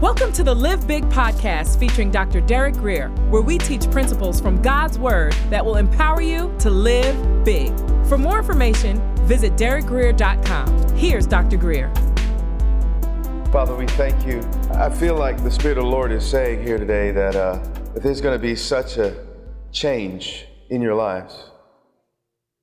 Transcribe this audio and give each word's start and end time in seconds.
Welcome 0.00 0.32
to 0.32 0.42
the 0.42 0.54
Live 0.54 0.86
Big 0.86 1.04
podcast 1.10 1.78
featuring 1.78 2.10
Dr. 2.10 2.40
Derek 2.40 2.74
Greer, 2.76 3.10
where 3.28 3.42
we 3.42 3.58
teach 3.58 3.84
principles 3.90 4.40
from 4.40 4.62
God's 4.62 4.98
Word 4.98 5.34
that 5.50 5.62
will 5.62 5.76
empower 5.76 6.22
you 6.22 6.56
to 6.60 6.70
live 6.70 7.44
big. 7.44 7.76
For 8.06 8.16
more 8.16 8.38
information, 8.38 8.98
visit 9.26 9.56
derekgreer.com. 9.56 10.96
Here's 10.96 11.26
Dr. 11.26 11.58
Greer. 11.58 11.92
Father, 13.52 13.76
we 13.76 13.86
thank 13.88 14.26
you. 14.26 14.40
I 14.70 14.88
feel 14.88 15.16
like 15.16 15.44
the 15.44 15.50
Spirit 15.50 15.76
of 15.76 15.84
the 15.84 15.90
Lord 15.90 16.12
is 16.12 16.24
saying 16.24 16.62
here 16.62 16.78
today 16.78 17.10
that, 17.10 17.36
uh, 17.36 17.58
that 17.92 18.02
there's 18.02 18.22
going 18.22 18.38
to 18.38 18.42
be 18.42 18.56
such 18.56 18.96
a 18.96 19.26
change 19.70 20.46
in 20.70 20.80
your 20.80 20.94
lives 20.94 21.50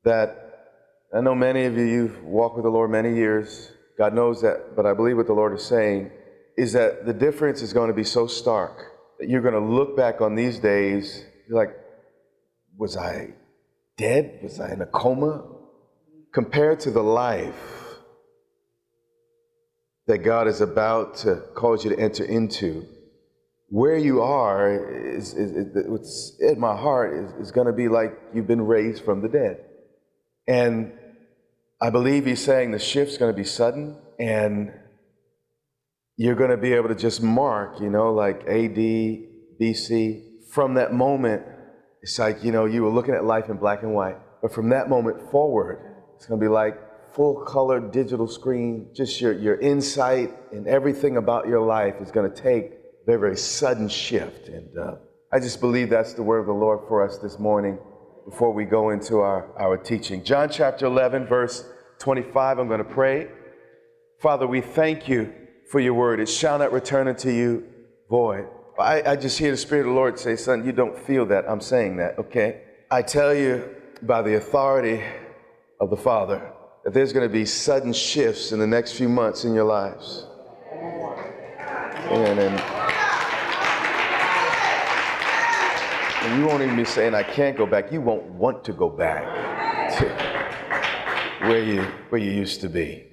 that 0.05 0.71
I 1.15 1.21
know 1.21 1.35
many 1.35 1.65
of 1.65 1.77
you, 1.77 1.83
you've 1.83 2.23
walked 2.23 2.55
with 2.55 2.63
the 2.63 2.71
Lord 2.71 2.89
many 2.89 3.13
years. 3.13 3.73
God 3.95 4.15
knows 4.15 4.41
that, 4.41 4.75
but 4.75 4.87
I 4.87 4.95
believe 4.95 5.17
what 5.17 5.27
the 5.27 5.33
Lord 5.33 5.53
is 5.53 5.63
saying 5.63 6.09
is 6.57 6.73
that 6.73 7.05
the 7.05 7.13
difference 7.13 7.61
is 7.61 7.71
going 7.71 7.89
to 7.89 7.93
be 7.93 8.03
so 8.03 8.25
stark 8.25 8.91
that 9.19 9.29
you're 9.29 9.41
going 9.41 9.53
to 9.53 9.59
look 9.59 9.95
back 9.95 10.21
on 10.21 10.35
these 10.35 10.59
days 10.59 11.23
like, 11.49 11.69
was 12.75 12.97
I 12.97 13.29
dead? 13.95 14.39
Was 14.43 14.59
I 14.59 14.73
in 14.73 14.81
a 14.81 14.85
coma? 14.85 15.45
Compared 16.33 16.79
to 16.81 16.91
the 16.91 17.03
life 17.03 17.99
that 20.07 20.19
God 20.19 20.47
is 20.47 20.61
about 20.61 21.17
to 21.17 21.43
cause 21.53 21.83
you 21.83 21.91
to 21.91 21.99
enter 21.99 22.23
into, 22.23 22.85
where 23.69 23.97
you 23.97 24.21
are 24.21 24.71
is, 25.15 25.33
is, 25.33 25.51
is 25.51 25.87
what's 25.87 26.37
in 26.39 26.59
my 26.59 26.75
heart 26.75 27.13
is, 27.13 27.47
is 27.47 27.51
going 27.51 27.67
to 27.67 27.73
be 27.73 27.89
like 27.89 28.17
you've 28.33 28.47
been 28.47 28.65
raised 28.65 29.03
from 29.03 29.21
the 29.21 29.27
dead. 29.27 29.59
And 30.47 30.93
I 31.81 31.89
believe 31.89 32.25
he's 32.25 32.43
saying 32.43 32.71
the 32.71 32.79
shift's 32.79 33.17
going 33.17 33.33
to 33.33 33.37
be 33.37 33.43
sudden 33.43 33.97
and 34.17 34.71
you're 36.17 36.35
going 36.35 36.49
to 36.49 36.57
be 36.57 36.73
able 36.73 36.89
to 36.89 36.95
just 36.95 37.21
mark, 37.21 37.79
you 37.79 37.89
know, 37.91 38.11
like 38.11 38.41
AD, 38.47 38.75
BC. 39.61 40.23
From 40.49 40.73
that 40.73 40.91
moment, 40.91 41.43
it's 42.01 42.17
like, 42.17 42.43
you 42.43 42.51
know, 42.51 42.65
you 42.65 42.81
were 42.81 42.89
looking 42.89 43.13
at 43.13 43.23
life 43.23 43.49
in 43.49 43.57
black 43.57 43.83
and 43.83 43.93
white. 43.93 44.17
But 44.41 44.51
from 44.51 44.69
that 44.69 44.89
moment 44.89 45.29
forward, 45.29 45.95
it's 46.15 46.25
going 46.25 46.39
to 46.39 46.43
be 46.43 46.49
like 46.49 46.75
full 47.13 47.45
color 47.45 47.79
digital 47.79 48.27
screen. 48.27 48.89
Just 48.95 49.21
your, 49.21 49.33
your 49.33 49.59
insight 49.59 50.33
and 50.51 50.67
everything 50.67 51.17
about 51.17 51.47
your 51.47 51.61
life 51.61 51.95
is 52.01 52.09
going 52.09 52.31
to 52.31 52.35
take 52.35 52.65
a 52.65 53.05
very, 53.05 53.19
very 53.19 53.37
sudden 53.37 53.87
shift. 53.87 54.47
And 54.47 54.75
uh, 54.75 54.95
I 55.31 55.39
just 55.39 55.61
believe 55.61 55.91
that's 55.91 56.13
the 56.13 56.23
word 56.23 56.39
of 56.39 56.47
the 56.47 56.53
Lord 56.53 56.79
for 56.87 57.07
us 57.07 57.19
this 57.19 57.37
morning 57.37 57.77
before 58.25 58.51
we 58.51 58.65
go 58.65 58.89
into 58.89 59.19
our, 59.19 59.55
our 59.59 59.77
teaching. 59.77 60.23
John 60.23 60.49
chapter 60.49 60.87
11, 60.87 61.27
verse 61.27 61.63
25, 61.99 62.57
I'm 62.57 62.67
going 62.67 62.79
to 62.79 62.83
pray. 62.83 63.27
Father, 64.19 64.47
we 64.47 64.61
thank 64.61 65.07
you 65.07 65.31
for 65.69 65.79
your 65.79 65.93
word. 65.93 66.19
It 66.19 66.29
shall 66.29 66.59
not 66.59 66.71
return 66.71 67.07
unto 67.07 67.29
you 67.29 67.63
void. 68.09 68.47
I, 68.79 69.01
I 69.01 69.15
just 69.15 69.39
hear 69.39 69.51
the 69.51 69.57
Spirit 69.57 69.81
of 69.81 69.87
the 69.87 69.93
Lord 69.93 70.19
say, 70.19 70.35
Son, 70.35 70.65
you 70.65 70.71
don't 70.71 70.97
feel 70.97 71.25
that. 71.27 71.45
I'm 71.49 71.61
saying 71.61 71.97
that, 71.97 72.19
okay? 72.19 72.61
I 72.91 73.01
tell 73.01 73.33
you 73.33 73.75
by 74.03 74.21
the 74.21 74.35
authority 74.35 75.03
of 75.81 75.89
the 75.89 75.97
Father 75.97 76.53
that 76.83 76.93
there's 76.93 77.11
going 77.11 77.27
to 77.27 77.33
be 77.33 77.45
sudden 77.45 77.91
shifts 77.91 78.51
in 78.51 78.59
the 78.59 78.67
next 78.67 78.93
few 78.93 79.09
months 79.09 79.45
in 79.45 79.53
your 79.53 79.65
lives. 79.65 80.27
And, 80.71 82.39
and, 82.39 82.61
and 86.23 86.39
you 86.39 86.47
won't 86.47 86.61
even 86.61 86.75
be 86.75 86.85
saying, 86.85 87.13
I 87.15 87.23
can't 87.23 87.57
go 87.57 87.65
back. 87.65 87.91
You 87.91 87.99
won't 87.99 88.23
want 88.23 88.63
to 88.65 88.73
go 88.73 88.89
back 88.89 89.97
to 89.97 90.05
where 91.47 91.63
you, 91.63 91.81
where 92.09 92.21
you 92.21 92.31
used 92.31 92.61
to 92.61 92.69
be. 92.69 93.05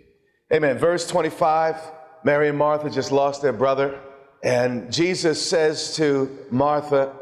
Amen. 0.53 0.79
Verse 0.79 1.07
25. 1.09 1.77
Mary 2.25 2.49
and 2.49 2.59
Martha 2.59 2.91
just 2.91 3.13
lost 3.13 3.43
their 3.43 3.53
brother. 3.53 4.01
And 4.43 4.93
Jesus 4.93 5.45
says 5.45 5.95
to 5.97 6.47
Martha, 6.51 7.13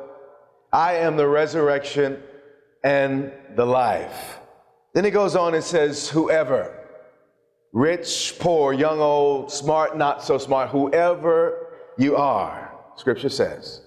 I 0.72 0.94
am 0.94 1.16
the 1.16 1.28
resurrection 1.28 2.22
and 2.82 3.32
the 3.54 3.66
life. 3.66 4.38
Then 4.94 5.04
he 5.04 5.10
goes 5.10 5.36
on 5.36 5.54
and 5.54 5.62
says, 5.62 6.08
Whoever, 6.08 6.74
rich, 7.72 8.36
poor, 8.38 8.72
young, 8.72 9.00
old, 9.00 9.50
smart, 9.50 9.96
not 9.96 10.22
so 10.22 10.38
smart, 10.38 10.70
whoever 10.70 11.68
you 11.98 12.16
are, 12.16 12.72
scripture 12.96 13.28
says, 13.28 13.82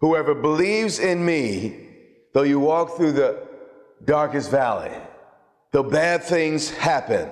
whoever 0.00 0.34
believes 0.34 0.98
in 0.98 1.24
me, 1.24 1.88
though 2.32 2.42
you 2.42 2.60
walk 2.60 2.96
through 2.96 3.12
the 3.12 3.42
darkest 4.04 4.50
valley, 4.50 4.92
though 5.72 5.82
bad 5.82 6.22
things 6.22 6.70
happen, 6.70 7.28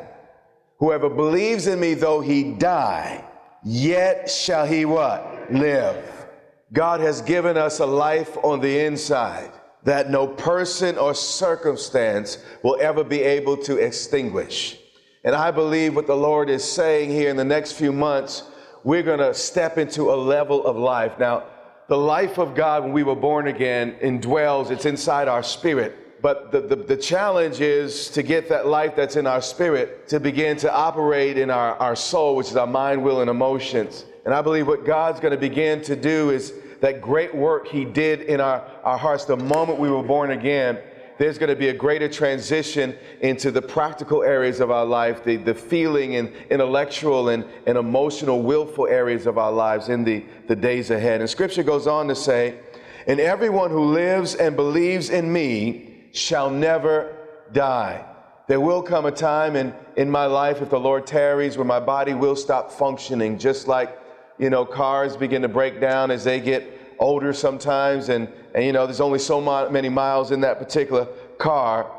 Whoever 0.82 1.09
believes 1.09 1.69
in 1.69 1.78
me, 1.78 1.94
though 1.94 2.20
he 2.20 2.43
die, 2.54 3.25
yet 3.62 4.28
shall 4.28 4.66
he 4.66 4.84
what? 4.84 5.47
Live. 5.48 6.26
God 6.72 6.98
has 6.98 7.22
given 7.22 7.56
us 7.56 7.78
a 7.78 7.87
life 7.87 8.37
on 8.43 8.59
the 8.59 8.81
inside 8.81 9.53
that 9.84 10.10
no 10.10 10.26
person 10.26 10.98
or 10.98 11.15
circumstance 11.15 12.38
will 12.65 12.76
ever 12.81 13.04
be 13.04 13.22
able 13.22 13.56
to 13.59 13.76
extinguish. 13.76 14.76
And 15.22 15.37
I 15.37 15.53
believe 15.53 15.94
what 15.94 16.09
the 16.09 16.16
Lord 16.16 16.50
is 16.50 16.65
saying 16.65 17.10
here 17.10 17.31
in 17.31 17.37
the 17.37 17.44
next 17.44 17.75
few 17.75 17.93
months, 17.93 18.43
we're 18.82 19.04
going 19.04 19.20
to 19.20 19.34
step 19.34 19.78
into 19.78 20.10
a 20.10 20.16
level 20.16 20.66
of 20.66 20.76
life. 20.76 21.16
Now, 21.16 21.44
the 21.88 21.97
life 21.97 22.41
of 22.41 22.56
God 22.56 22.82
when 22.82 22.93
we 22.93 23.04
were 23.04 23.14
born 23.14 23.47
again 23.47 23.94
indwells, 24.03 24.72
it's 24.72 24.87
inside 24.87 25.28
our 25.28 25.44
spirit. 25.44 25.97
But 26.22 26.52
the, 26.52 26.60
the, 26.60 26.76
the, 26.76 26.96
challenge 26.96 27.60
is 27.60 28.08
to 28.10 28.22
get 28.22 28.48
that 28.48 28.68
life 28.68 28.94
that's 28.94 29.16
in 29.16 29.26
our 29.26 29.42
spirit 29.42 30.06
to 30.08 30.20
begin 30.20 30.56
to 30.58 30.72
operate 30.72 31.36
in 31.36 31.50
our, 31.50 31.74
our 31.74 31.96
soul, 31.96 32.36
which 32.36 32.46
is 32.46 32.56
our 32.56 32.66
mind, 32.66 33.02
will, 33.02 33.22
and 33.22 33.28
emotions. 33.28 34.04
And 34.24 34.32
I 34.32 34.40
believe 34.40 34.68
what 34.68 34.86
God's 34.86 35.18
going 35.18 35.32
to 35.32 35.36
begin 35.36 35.82
to 35.82 35.96
do 35.96 36.30
is 36.30 36.54
that 36.80 37.00
great 37.00 37.34
work 37.34 37.66
He 37.66 37.84
did 37.84 38.20
in 38.22 38.40
our, 38.40 38.64
our 38.84 38.96
hearts 38.96 39.24
the 39.24 39.36
moment 39.36 39.80
we 39.80 39.90
were 39.90 40.02
born 40.02 40.30
again. 40.30 40.78
There's 41.18 41.38
going 41.38 41.50
to 41.50 41.56
be 41.56 41.70
a 41.70 41.74
greater 41.74 42.08
transition 42.08 42.96
into 43.20 43.50
the 43.50 43.62
practical 43.62 44.22
areas 44.22 44.60
of 44.60 44.70
our 44.70 44.84
life, 44.84 45.24
the, 45.24 45.36
the 45.36 45.54
feeling 45.54 46.14
and 46.16 46.32
intellectual 46.50 47.30
and, 47.30 47.44
and 47.66 47.76
emotional, 47.76 48.42
willful 48.42 48.86
areas 48.86 49.26
of 49.26 49.38
our 49.38 49.52
lives 49.52 49.88
in 49.88 50.04
the, 50.04 50.24
the 50.46 50.56
days 50.56 50.90
ahead. 50.90 51.20
And 51.20 51.28
scripture 51.28 51.64
goes 51.64 51.88
on 51.88 52.06
to 52.06 52.14
say, 52.14 52.60
And 53.08 53.18
everyone 53.18 53.70
who 53.70 53.86
lives 53.86 54.36
and 54.36 54.54
believes 54.54 55.10
in 55.10 55.32
me, 55.32 55.91
shall 56.12 56.50
never 56.50 57.16
die. 57.52 58.04
There 58.48 58.60
will 58.60 58.82
come 58.82 59.06
a 59.06 59.10
time 59.10 59.56
in, 59.56 59.74
in 59.96 60.10
my 60.10 60.26
life, 60.26 60.60
if 60.60 60.70
the 60.70 60.78
Lord 60.78 61.06
tarries, 61.06 61.56
where 61.56 61.64
my 61.64 61.80
body 61.80 62.14
will 62.14 62.36
stop 62.36 62.70
functioning, 62.70 63.38
just 63.38 63.66
like, 63.68 63.98
you 64.38 64.50
know, 64.50 64.64
cars 64.64 65.16
begin 65.16 65.42
to 65.42 65.48
break 65.48 65.80
down 65.80 66.10
as 66.10 66.24
they 66.24 66.40
get 66.40 66.96
older 66.98 67.32
sometimes, 67.32 68.08
and, 68.08 68.28
and 68.54 68.64
you 68.64 68.72
know, 68.72 68.86
there's 68.86 69.00
only 69.00 69.18
so 69.18 69.40
many 69.70 69.88
miles 69.88 70.30
in 70.30 70.40
that 70.40 70.58
particular 70.58 71.06
car. 71.38 71.90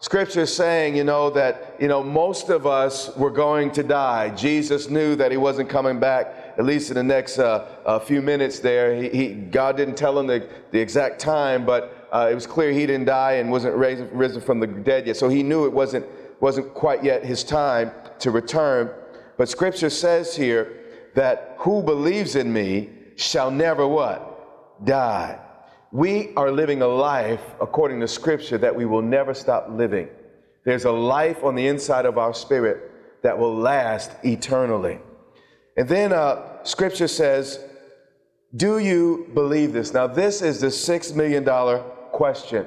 Scripture 0.00 0.40
is 0.40 0.54
saying, 0.54 0.96
you 0.96 1.04
know, 1.04 1.30
that, 1.30 1.76
you 1.78 1.86
know, 1.86 2.02
most 2.02 2.48
of 2.48 2.66
us 2.66 3.16
were 3.16 3.30
going 3.30 3.70
to 3.70 3.84
die. 3.84 4.30
Jesus 4.30 4.90
knew 4.90 5.14
that 5.14 5.30
he 5.30 5.36
wasn't 5.36 5.68
coming 5.68 6.00
back, 6.00 6.54
at 6.58 6.64
least 6.64 6.90
in 6.90 6.96
the 6.96 7.02
next 7.04 7.38
uh, 7.38 8.00
few 8.00 8.20
minutes 8.20 8.58
there. 8.58 8.96
He, 9.00 9.08
he, 9.10 9.28
God 9.34 9.76
didn't 9.76 9.94
tell 9.96 10.18
him 10.18 10.26
the, 10.26 10.48
the 10.72 10.80
exact 10.80 11.20
time, 11.20 11.64
but 11.64 12.01
uh, 12.12 12.28
it 12.30 12.34
was 12.34 12.46
clear 12.46 12.70
he 12.70 12.86
didn't 12.86 13.06
die 13.06 13.32
and 13.32 13.50
wasn't 13.50 13.74
raised, 13.74 14.04
risen 14.12 14.40
from 14.42 14.60
the 14.60 14.66
dead 14.66 15.06
yet. 15.06 15.16
So 15.16 15.30
he 15.30 15.42
knew 15.42 15.64
it 15.64 15.72
wasn't, 15.72 16.04
wasn't 16.40 16.74
quite 16.74 17.02
yet 17.02 17.24
his 17.24 17.42
time 17.42 17.90
to 18.18 18.30
return. 18.30 18.90
But 19.38 19.48
scripture 19.48 19.88
says 19.88 20.36
here 20.36 20.76
that 21.14 21.56
who 21.58 21.82
believes 21.82 22.36
in 22.36 22.52
me 22.52 22.90
shall 23.16 23.50
never 23.50 23.88
what? 23.88 24.84
Die. 24.84 25.38
We 25.90 26.34
are 26.36 26.50
living 26.50 26.82
a 26.82 26.86
life, 26.86 27.42
according 27.60 28.00
to 28.00 28.08
scripture, 28.08 28.58
that 28.58 28.74
we 28.74 28.84
will 28.84 29.02
never 29.02 29.32
stop 29.32 29.68
living. 29.70 30.08
There's 30.64 30.84
a 30.84 30.92
life 30.92 31.42
on 31.42 31.54
the 31.54 31.66
inside 31.66 32.04
of 32.04 32.18
our 32.18 32.34
spirit 32.34 32.90
that 33.22 33.38
will 33.38 33.54
last 33.54 34.10
eternally. 34.22 34.98
And 35.76 35.88
then 35.88 36.12
uh, 36.12 36.62
scripture 36.64 37.08
says, 37.08 37.58
Do 38.54 38.78
you 38.78 39.30
believe 39.32 39.72
this? 39.72 39.94
Now, 39.94 40.06
this 40.06 40.42
is 40.42 40.60
the 40.60 40.66
$6 40.66 41.14
million 41.14 41.44
question. 42.12 42.66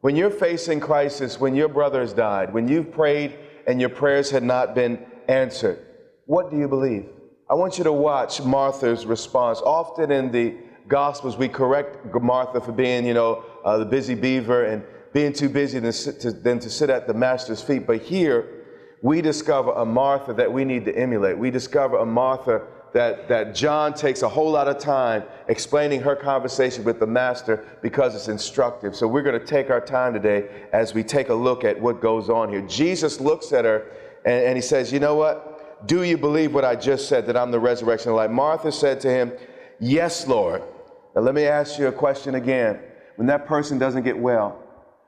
When 0.00 0.16
you're 0.16 0.30
facing 0.30 0.80
crisis, 0.80 1.40
when 1.40 1.54
your 1.54 1.68
brother 1.68 2.00
has 2.00 2.12
died, 2.12 2.54
when 2.54 2.68
you've 2.68 2.92
prayed 2.92 3.36
and 3.66 3.80
your 3.80 3.90
prayers 3.90 4.30
had 4.30 4.42
not 4.42 4.74
been 4.74 5.04
answered, 5.28 5.84
what 6.26 6.50
do 6.50 6.56
you 6.56 6.68
believe? 6.68 7.06
I 7.50 7.54
want 7.54 7.78
you 7.78 7.84
to 7.84 7.92
watch 7.92 8.42
Martha's 8.42 9.06
response. 9.06 9.60
Often 9.60 10.10
in 10.10 10.32
the 10.32 10.54
Gospels, 10.88 11.36
we 11.36 11.48
correct 11.48 12.06
Martha 12.14 12.60
for 12.60 12.70
being, 12.70 13.04
you 13.04 13.14
know, 13.14 13.44
uh, 13.64 13.78
the 13.78 13.84
busy 13.84 14.14
beaver 14.14 14.64
and 14.64 14.84
being 15.12 15.32
too 15.32 15.48
busy 15.48 15.80
than, 15.80 15.92
to, 15.92 16.30
than 16.30 16.60
to 16.60 16.70
sit 16.70 16.90
at 16.90 17.08
the 17.08 17.14
Master's 17.14 17.60
feet. 17.60 17.86
But 17.86 18.02
here, 18.02 18.64
we 19.02 19.20
discover 19.20 19.72
a 19.72 19.84
Martha 19.84 20.32
that 20.34 20.52
we 20.52 20.64
need 20.64 20.84
to 20.84 20.96
emulate. 20.96 21.36
We 21.36 21.50
discover 21.50 21.96
a 21.98 22.06
Martha 22.06 22.62
that, 22.96 23.28
that 23.28 23.54
John 23.54 23.92
takes 23.92 24.22
a 24.22 24.28
whole 24.28 24.50
lot 24.50 24.68
of 24.68 24.78
time 24.78 25.22
explaining 25.48 26.00
her 26.00 26.16
conversation 26.16 26.82
with 26.82 26.98
the 26.98 27.06
master 27.06 27.64
because 27.82 28.14
it's 28.14 28.28
instructive. 28.28 28.96
So 28.96 29.06
we're 29.06 29.22
going 29.22 29.38
to 29.38 29.46
take 29.46 29.68
our 29.68 29.82
time 29.82 30.14
today 30.14 30.48
as 30.72 30.94
we 30.94 31.02
take 31.02 31.28
a 31.28 31.34
look 31.34 31.62
at 31.62 31.78
what 31.78 32.00
goes 32.00 32.30
on 32.30 32.48
here. 32.48 32.62
Jesus 32.62 33.20
looks 33.20 33.52
at 33.52 33.66
her 33.66 33.86
and, 34.24 34.46
and 34.46 34.56
he 34.56 34.62
says, 34.62 34.92
You 34.92 35.00
know 35.00 35.14
what? 35.14 35.52
do 35.84 36.04
you 36.04 36.16
believe 36.16 36.54
what 36.54 36.64
I 36.64 36.74
just 36.74 37.06
said, 37.06 37.26
that 37.26 37.36
I'm 37.36 37.50
the 37.50 37.60
resurrection 37.60 38.08
and 38.08 38.16
life? 38.16 38.30
Martha 38.30 38.72
said 38.72 38.98
to 39.00 39.10
him, 39.10 39.32
Yes, 39.78 40.26
Lord. 40.26 40.62
Now 41.14 41.20
let 41.20 41.34
me 41.34 41.44
ask 41.44 41.78
you 41.78 41.88
a 41.88 41.92
question 41.92 42.36
again. 42.36 42.80
When 43.16 43.26
that 43.26 43.46
person 43.46 43.78
doesn't 43.78 44.04
get 44.04 44.16
well, 44.18 44.62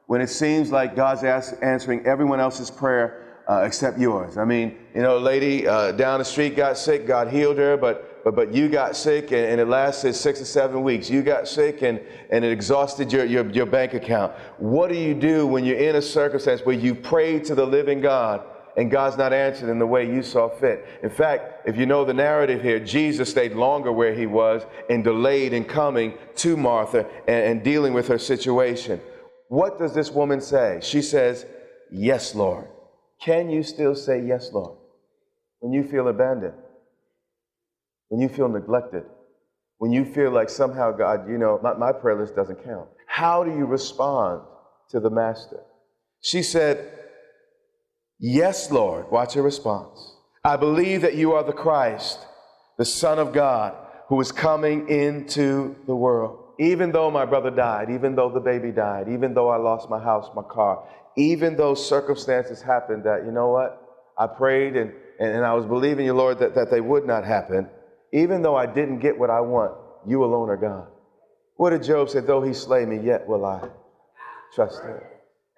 when 0.06 0.20
it 0.20 0.28
seems 0.28 0.70
like 0.70 0.94
God's 0.94 1.24
answering 1.24 2.04
everyone 2.06 2.38
else's 2.38 2.70
prayer 2.70 3.27
uh, 3.48 3.62
except 3.64 3.98
yours. 3.98 4.36
I 4.36 4.44
mean, 4.44 4.76
you 4.94 5.02
know, 5.02 5.16
a 5.16 5.20
lady 5.20 5.66
uh, 5.66 5.92
down 5.92 6.18
the 6.18 6.24
street 6.24 6.54
got 6.54 6.76
sick, 6.76 7.06
God 7.06 7.28
healed 7.28 7.58
her, 7.58 7.76
but 7.76 8.18
but, 8.24 8.34
but 8.34 8.54
you 8.54 8.68
got 8.68 8.94
sick 8.94 9.32
and, 9.32 9.40
and, 9.40 9.60
it 9.60 9.68
lasted 9.68 10.14
six 10.14 10.40
or 10.40 10.44
seven 10.44 10.82
weeks. 10.82 11.08
You 11.08 11.22
got 11.22 11.48
sick 11.48 11.80
and, 11.80 11.98
and 12.30 12.44
it 12.44 12.52
exhausted 12.52 13.10
your, 13.10 13.24
your, 13.24 13.48
your 13.50 13.64
bank 13.64 13.94
account. 13.94 14.34
What 14.58 14.90
do 14.90 14.96
you 14.96 15.14
do 15.14 15.46
when 15.46 15.64
you're 15.64 15.78
in 15.78 15.96
a 15.96 16.02
circumstance 16.02 16.60
where 16.62 16.74
you 16.74 16.94
pray 16.94 17.38
to 17.40 17.54
the 17.54 17.64
living 17.64 18.02
God 18.02 18.42
and 18.76 18.90
God's 18.90 19.16
not 19.16 19.32
answered 19.32 19.70
in 19.70 19.78
the 19.78 19.86
way 19.86 20.06
you 20.06 20.22
saw 20.22 20.48
fit? 20.48 20.84
In 21.02 21.08
fact, 21.08 21.66
if 21.66 21.78
you 21.78 21.86
know 21.86 22.04
the 22.04 22.12
narrative 22.12 22.60
here, 22.60 22.78
Jesus 22.78 23.30
stayed 23.30 23.52
longer 23.54 23.92
where 23.92 24.12
he 24.12 24.26
was 24.26 24.62
and 24.90 25.02
delayed 25.02 25.54
in 25.54 25.64
coming 25.64 26.12
to 26.36 26.54
Martha 26.56 27.06
and, 27.26 27.44
and 27.44 27.64
dealing 27.64 27.94
with 27.94 28.08
her 28.08 28.18
situation. 28.18 29.00
What 29.48 29.78
does 29.78 29.94
this 29.94 30.10
woman 30.10 30.42
say? 30.42 30.80
She 30.82 31.00
says, 31.00 31.46
Yes, 31.90 32.34
Lord. 32.34 32.68
Can 33.20 33.50
you 33.50 33.62
still 33.62 33.94
say 33.94 34.22
yes, 34.24 34.50
Lord, 34.52 34.78
when 35.60 35.72
you 35.72 35.82
feel 35.84 36.08
abandoned? 36.08 36.54
When 38.08 38.20
you 38.20 38.28
feel 38.28 38.48
neglected? 38.48 39.04
When 39.78 39.92
you 39.92 40.04
feel 40.04 40.30
like 40.30 40.48
somehow, 40.48 40.92
God, 40.92 41.28
you 41.28 41.38
know, 41.38 41.60
my, 41.62 41.74
my 41.74 41.92
prayer 41.92 42.18
list 42.18 42.34
doesn't 42.34 42.64
count? 42.64 42.88
How 43.06 43.44
do 43.44 43.50
you 43.50 43.64
respond 43.66 44.42
to 44.90 45.00
the 45.00 45.10
Master? 45.10 45.60
She 46.20 46.42
said, 46.42 46.92
Yes, 48.18 48.70
Lord. 48.70 49.10
Watch 49.10 49.34
her 49.34 49.42
response. 49.42 50.14
I 50.44 50.56
believe 50.56 51.02
that 51.02 51.14
you 51.14 51.34
are 51.34 51.44
the 51.44 51.52
Christ, 51.52 52.18
the 52.76 52.84
Son 52.84 53.18
of 53.18 53.32
God, 53.32 53.74
who 54.08 54.20
is 54.20 54.32
coming 54.32 54.88
into 54.88 55.76
the 55.86 55.94
world. 55.94 56.44
Even 56.58 56.90
though 56.90 57.10
my 57.10 57.24
brother 57.24 57.50
died, 57.50 57.90
even 57.90 58.16
though 58.16 58.30
the 58.30 58.40
baby 58.40 58.72
died, 58.72 59.08
even 59.08 59.34
though 59.34 59.48
I 59.48 59.56
lost 59.56 59.88
my 59.88 60.02
house, 60.02 60.28
my 60.34 60.42
car, 60.42 60.82
even 61.18 61.56
though 61.56 61.74
circumstances 61.74 62.62
happened 62.62 63.04
that, 63.04 63.24
you 63.26 63.32
know 63.32 63.48
what? 63.48 63.82
I 64.16 64.28
prayed 64.28 64.76
and, 64.76 64.92
and 65.18 65.44
I 65.44 65.52
was 65.52 65.66
believing 65.66 66.06
you, 66.06 66.14
Lord, 66.14 66.38
that, 66.38 66.54
that 66.54 66.70
they 66.70 66.80
would 66.80 67.06
not 67.06 67.24
happen. 67.24 67.68
Even 68.12 68.40
though 68.40 68.54
I 68.54 68.66
didn't 68.66 69.00
get 69.00 69.18
what 69.18 69.28
I 69.28 69.40
want, 69.40 69.76
you 70.06 70.24
alone 70.24 70.48
are 70.48 70.56
God. 70.56 70.86
What 71.56 71.70
did 71.70 71.82
Job 71.82 72.08
say? 72.08 72.20
Though 72.20 72.42
he 72.42 72.54
slay 72.54 72.86
me, 72.86 73.00
yet 73.04 73.26
will 73.26 73.44
I 73.44 73.68
trust 74.54 74.82
him. 74.82 75.00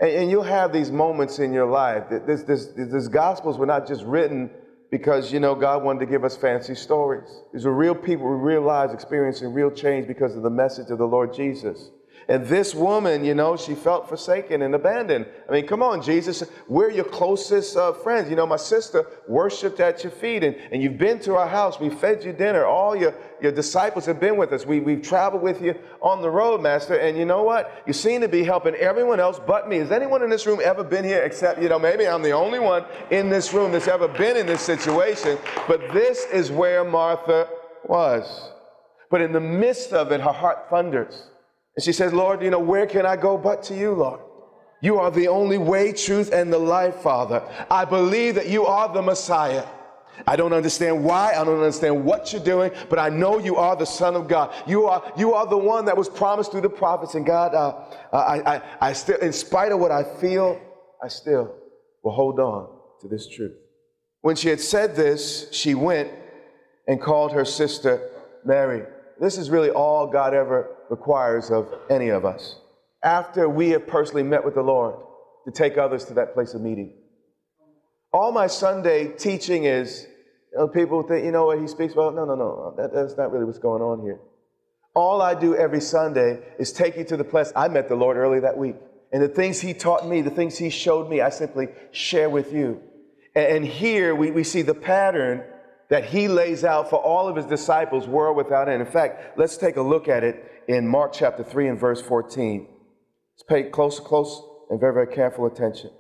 And, 0.01 0.11
and 0.11 0.31
you'll 0.31 0.43
have 0.43 0.73
these 0.73 0.91
moments 0.91 1.39
in 1.39 1.53
your 1.53 1.67
life. 1.67 2.05
This, 2.27 2.43
this, 2.43 2.69
this 2.75 3.09
gospels 3.09 3.59
were 3.59 3.67
not 3.67 3.87
just 3.87 4.03
written 4.05 4.51
because, 4.91 5.31
you 5.31 5.41
know, 5.41 5.55
God 5.55 5.85
wanted 5.85 6.01
to 6.01 6.07
give 6.07 6.25
us 6.25 6.37
fancy 6.39 6.75
stories. 6.75 7.29
These 7.53 7.67
are 7.67 7.73
real 7.73 7.95
people 7.95 8.31
with 8.31 8.41
real 8.41 8.63
lives 8.63 8.95
experiencing 8.95 9.53
real 9.53 9.71
change 9.71 10.09
because 10.09 10.35
of 10.37 10.43
the 10.43 10.51
message 10.51 10.91
of 10.91 10.97
the 10.97 11.07
Lord 11.07 11.35
Jesus. 11.35 11.91
And 12.31 12.47
this 12.47 12.77
woman, 12.77 13.25
you 13.25 13.35
know, 13.35 13.57
she 13.57 13.75
felt 13.75 14.09
forsaken 14.09 14.63
and 14.63 14.73
abandoned. 14.73 15.27
I 15.49 15.53
mean, 15.53 15.67
come 15.67 15.83
on, 15.83 16.01
Jesus, 16.01 16.45
we're 16.69 16.93
your 16.93 17.05
closest 17.05 17.77
uh, 17.77 17.93
friends. 17.93 18.31
You 18.31 18.37
know, 18.37 18.47
my 18.47 18.57
sister 18.57 19.05
worshiped 19.27 19.81
at 19.81 20.05
your 20.05 20.13
feet, 20.13 20.45
and, 20.45 20.55
and 20.71 20.81
you've 20.81 20.97
been 20.97 21.19
to 21.23 21.35
our 21.35 21.49
house. 21.49 21.81
We 21.81 21.91
fed 21.91 22.23
you 22.23 22.33
dinner. 22.33 22.65
All 22.65 22.95
your, 22.95 23.17
your 23.43 23.51
disciples 23.51 24.07
have 24.07 24.21
been 24.21 24.37
with 24.37 24.53
us. 24.53 24.65
We, 24.65 24.79
we've 24.79 25.03
traveled 25.03 25.43
with 25.43 25.61
you 25.61 25.75
on 26.01 26.23
the 26.23 26.31
road, 26.31 26.63
Master. 26.63 26.95
And 26.95 27.19
you 27.19 27.25
know 27.25 27.43
what? 27.43 27.83
You 27.85 27.93
seem 27.93 28.21
to 28.21 28.29
be 28.29 28.45
helping 28.45 28.77
everyone 28.77 29.19
else 29.19 29.41
but 29.45 29.69
me. 29.69 29.79
Has 29.79 29.91
anyone 29.91 30.23
in 30.23 30.31
this 30.31 30.47
room 30.47 30.61
ever 30.63 30.85
been 30.85 31.05
here 31.05 31.25
except, 31.25 31.61
you 31.61 31.69
know, 31.69 31.81
maybe 31.81 32.07
I'm 32.07 32.23
the 32.23 32.31
only 32.31 32.61
one 32.61 32.85
in 33.11 33.29
this 33.29 33.53
room 33.53 33.73
that's 33.73 33.89
ever 33.89 34.07
been 34.07 34.37
in 34.37 34.47
this 34.47 34.61
situation? 34.61 35.37
But 35.67 35.81
this 35.93 36.27
is 36.33 36.53
where 36.53 36.85
Martha 36.85 37.49
was. 37.83 38.53
But 39.11 39.21
in 39.21 39.33
the 39.33 39.41
midst 39.41 39.93
of 39.93 40.13
it, 40.13 40.21
her 40.21 40.31
heart 40.31 40.71
thunders. 40.71 41.25
And 41.81 41.85
she 41.87 41.95
says, 41.95 42.13
Lord, 42.13 42.43
you 42.43 42.51
know, 42.51 42.59
where 42.59 42.87
can 42.87 43.07
I 43.07 43.17
go 43.17 43.39
but 43.39 43.63
to 43.63 43.75
you, 43.75 43.95
Lord? 43.95 44.21
You 44.83 44.99
are 44.99 45.11
the 45.11 45.29
only 45.29 45.57
way, 45.57 45.95
truth, 45.95 46.31
and 46.31 46.53
the 46.53 46.59
life, 46.59 46.97
Father. 46.97 47.43
I 47.71 47.87
believe 47.87 48.35
that 48.35 48.51
you 48.51 48.67
are 48.67 48.93
the 48.93 49.01
Messiah. 49.01 49.65
I 50.27 50.37
don't 50.37 50.53
understand 50.53 51.03
why, 51.03 51.33
I 51.33 51.43
don't 51.43 51.57
understand 51.57 52.05
what 52.05 52.35
you're 52.35 52.45
doing, 52.45 52.71
but 52.91 52.99
I 52.99 53.09
know 53.09 53.39
you 53.39 53.57
are 53.57 53.77
the 53.77 53.87
Son 53.87 54.15
of 54.15 54.29
God. 54.29 54.53
You 54.67 54.89
are, 54.89 55.11
you 55.17 55.33
are 55.33 55.47
the 55.47 55.57
one 55.57 55.87
that 55.87 55.97
was 55.97 56.07
promised 56.07 56.51
through 56.51 56.61
the 56.61 56.69
prophets. 56.69 57.15
And 57.15 57.25
God, 57.25 57.55
uh, 57.55 57.83
I, 58.15 58.57
I, 58.57 58.63
I 58.89 58.93
still, 58.93 59.17
in 59.17 59.33
spite 59.33 59.73
of 59.73 59.81
what 59.81 59.91
I 59.91 60.05
feel, 60.05 60.61
I 61.03 61.09
still 61.09 61.57
will 62.05 62.13
hold 62.13 62.39
on 62.41 62.69
to 63.01 63.09
this 63.09 63.27
truth. 63.27 63.57
When 64.21 64.37
she 64.37 64.51
had 64.51 64.61
said 64.61 64.97
this, 64.97 65.51
she 65.51 65.75
went 65.75 66.11
and 66.87 67.01
called 67.01 67.33
her 67.33 67.47
sister 67.47 68.11
Mary. 68.45 68.85
This 69.21 69.39
is 69.39 69.51
really 69.51 69.71
all 69.71 70.07
God 70.07 70.35
ever 70.35 70.77
requires 70.89 71.51
of 71.51 71.73
any 71.89 72.09
of 72.09 72.25
us. 72.25 72.57
After 73.05 73.49
we 73.49 73.71
have 73.71 73.87
personally 73.87 74.23
met 74.23 74.45
with 74.45 74.55
the 74.55 74.63
Lord, 74.63 74.97
to 75.45 75.51
take 75.51 75.79
others 75.79 76.05
to 76.07 76.15
that 76.15 76.35
place 76.35 76.55
of 76.55 76.61
meeting. 76.61 76.93
All 78.13 78.33
my 78.33 78.47
Sunday 78.47 79.09
teaching 79.09 79.65
is, 79.65 80.07
you 80.53 80.59
know, 80.59 80.69
people 80.69 81.03
think, 81.03 81.25
you 81.25 81.31
know 81.31 81.47
what 81.47 81.61
he 81.61 81.69
speaks 81.69 81.93
about? 81.93 82.15
No, 82.15 82.25
no, 82.25 82.35
no, 82.35 82.75
uh, 82.79 82.83
that, 82.83 82.93
that's 82.93 83.17
not 83.17 83.33
really 83.33 83.45
what's 83.45 83.59
going 83.59 83.83
on 83.83 84.03
here. 84.03 84.19
All 84.95 85.23
I 85.23 85.35
do 85.35 85.55
every 85.55 85.81
Sunday 85.81 86.41
is 86.59 86.73
take 86.73 86.97
you 86.97 87.05
to 87.05 87.17
the 87.17 87.25
place. 87.25 87.53
I 87.55 87.69
met 87.69 87.89
the 87.89 87.95
Lord 87.95 88.17
early 88.17 88.41
that 88.41 88.59
week. 88.59 88.77
And 89.13 89.23
the 89.23 89.29
things 89.29 89.61
he 89.61 89.73
taught 89.73 90.07
me, 90.07 90.21
the 90.23 90.31
things 90.31 90.59
he 90.59 90.71
showed 90.71 91.09
me, 91.09 91.21
I 91.21 91.31
simply 91.31 91.69
share 91.93 92.29
with 92.29 92.53
you. 92.53 92.81
And 93.35 93.65
here 93.65 94.15
we, 94.15 94.33
we 94.33 94.43
see 94.43 94.63
the 94.63 94.75
pattern 94.75 95.45
that 95.91 96.05
he 96.05 96.29
lays 96.29 96.65
out 96.65 96.89
for 96.89 96.97
all 96.97 97.29
of 97.29 97.37
his 97.37 97.47
disciples, 97.47 98.07
world 98.07 98.37
without 98.37 98.69
end. 98.69 98.81
In 98.81 98.91
fact, 98.91 99.37
let's 99.37 99.57
take 99.57 99.77
a 99.77 99.83
look 99.83 100.09
at 100.09 100.25
it 100.25 100.65
in 100.69 100.87
Mark 100.87 101.13
chapter 101.13 101.43
3 101.43 101.69
and 101.69 101.79
verse 101.79 102.01
14. 102.01 102.67
Let's 103.35 103.43
pay 103.49 103.71
close, 103.71 103.99
close, 103.99 104.43
and 104.71 104.79
very, 104.79 104.95
very 104.95 105.15
careful 105.15 105.47
attention. 105.47 105.91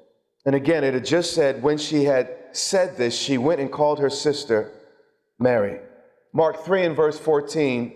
And 0.46 0.54
again, 0.54 0.84
it 0.84 0.94
had 0.94 1.04
just 1.04 1.34
said, 1.34 1.62
when 1.62 1.76
she 1.76 2.04
had 2.04 2.36
said 2.52 2.96
this, 2.96 3.18
she 3.18 3.36
went 3.36 3.60
and 3.60 3.70
called 3.70 3.98
her 3.98 4.10
sister 4.10 4.72
Mary. 5.38 5.80
Mark 6.32 6.64
3 6.64 6.84
and 6.84 6.96
verse 6.96 7.18
14, 7.18 7.92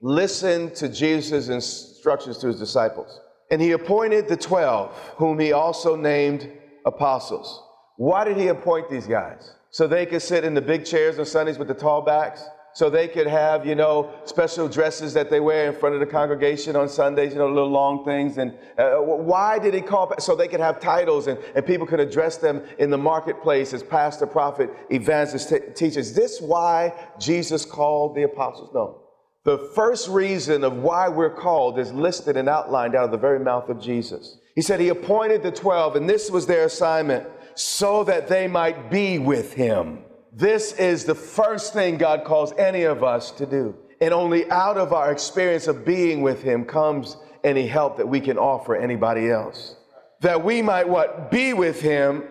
listen 0.00 0.74
to 0.74 0.88
Jesus' 0.88 1.48
instructions 1.48 2.38
to 2.38 2.46
his 2.46 2.58
disciples. 2.58 3.20
And 3.50 3.60
he 3.60 3.72
appointed 3.72 4.28
the 4.28 4.36
12, 4.36 4.96
whom 5.16 5.38
he 5.38 5.52
also 5.52 5.94
named 5.94 6.50
apostles. 6.86 7.62
Why 7.96 8.24
did 8.24 8.38
he 8.38 8.48
appoint 8.48 8.88
these 8.88 9.06
guys? 9.06 9.52
So 9.74 9.88
they 9.88 10.06
could 10.06 10.22
sit 10.22 10.44
in 10.44 10.54
the 10.54 10.60
big 10.60 10.84
chairs 10.84 11.18
on 11.18 11.26
Sundays 11.26 11.58
with 11.58 11.66
the 11.66 11.74
tall 11.74 12.00
backs, 12.00 12.44
so 12.74 12.88
they 12.88 13.08
could 13.08 13.26
have, 13.26 13.66
you 13.66 13.74
know, 13.74 14.14
special 14.24 14.68
dresses 14.68 15.12
that 15.14 15.30
they 15.30 15.40
wear 15.40 15.68
in 15.68 15.74
front 15.76 15.96
of 15.96 16.00
the 16.00 16.06
congregation 16.06 16.76
on 16.76 16.88
Sundays, 16.88 17.32
you 17.32 17.40
know, 17.40 17.48
little 17.48 17.72
long 17.72 18.04
things. 18.04 18.38
And 18.38 18.56
uh, 18.78 18.98
why 18.98 19.58
did 19.58 19.74
he 19.74 19.80
call? 19.80 20.14
So 20.20 20.36
they 20.36 20.46
could 20.46 20.60
have 20.60 20.78
titles 20.78 21.26
and, 21.26 21.40
and 21.56 21.66
people 21.66 21.88
could 21.88 21.98
address 21.98 22.36
them 22.36 22.62
in 22.78 22.88
the 22.88 22.98
marketplace 22.98 23.72
as 23.72 23.82
pastor, 23.82 24.28
prophet, 24.28 24.70
evangelist, 24.90 25.48
t- 25.48 25.58
teachers. 25.74 26.10
Is 26.10 26.14
this 26.14 26.40
why 26.40 26.94
Jesus 27.18 27.64
called 27.64 28.14
the 28.14 28.22
apostles? 28.22 28.70
No. 28.72 29.02
The 29.42 29.58
first 29.74 30.08
reason 30.08 30.62
of 30.62 30.74
why 30.74 31.08
we're 31.08 31.34
called 31.34 31.80
is 31.80 31.92
listed 31.92 32.36
and 32.36 32.48
outlined 32.48 32.94
out 32.94 33.06
of 33.06 33.10
the 33.10 33.18
very 33.18 33.40
mouth 33.40 33.68
of 33.68 33.82
Jesus. 33.82 34.38
He 34.54 34.62
said 34.62 34.78
he 34.78 34.90
appointed 34.90 35.42
the 35.42 35.50
12, 35.50 35.96
and 35.96 36.08
this 36.08 36.30
was 36.30 36.46
their 36.46 36.64
assignment 36.64 37.26
so 37.54 38.04
that 38.04 38.28
they 38.28 38.46
might 38.48 38.90
be 38.90 39.18
with 39.18 39.52
him. 39.52 40.04
This 40.32 40.72
is 40.72 41.04
the 41.04 41.14
first 41.14 41.72
thing 41.72 41.96
God 41.96 42.24
calls 42.24 42.52
any 42.58 42.82
of 42.82 43.04
us 43.04 43.30
to 43.32 43.46
do. 43.46 43.76
And 44.00 44.12
only 44.12 44.50
out 44.50 44.76
of 44.76 44.92
our 44.92 45.12
experience 45.12 45.68
of 45.68 45.84
being 45.84 46.22
with 46.22 46.42
him 46.42 46.64
comes 46.64 47.16
any 47.44 47.66
help 47.66 47.96
that 47.98 48.08
we 48.08 48.20
can 48.20 48.38
offer 48.38 48.74
anybody 48.74 49.30
else. 49.30 49.76
That 50.20 50.42
we 50.42 50.62
might 50.62 50.88
what? 50.88 51.30
Be 51.30 51.52
with 51.52 51.80
him 51.80 52.24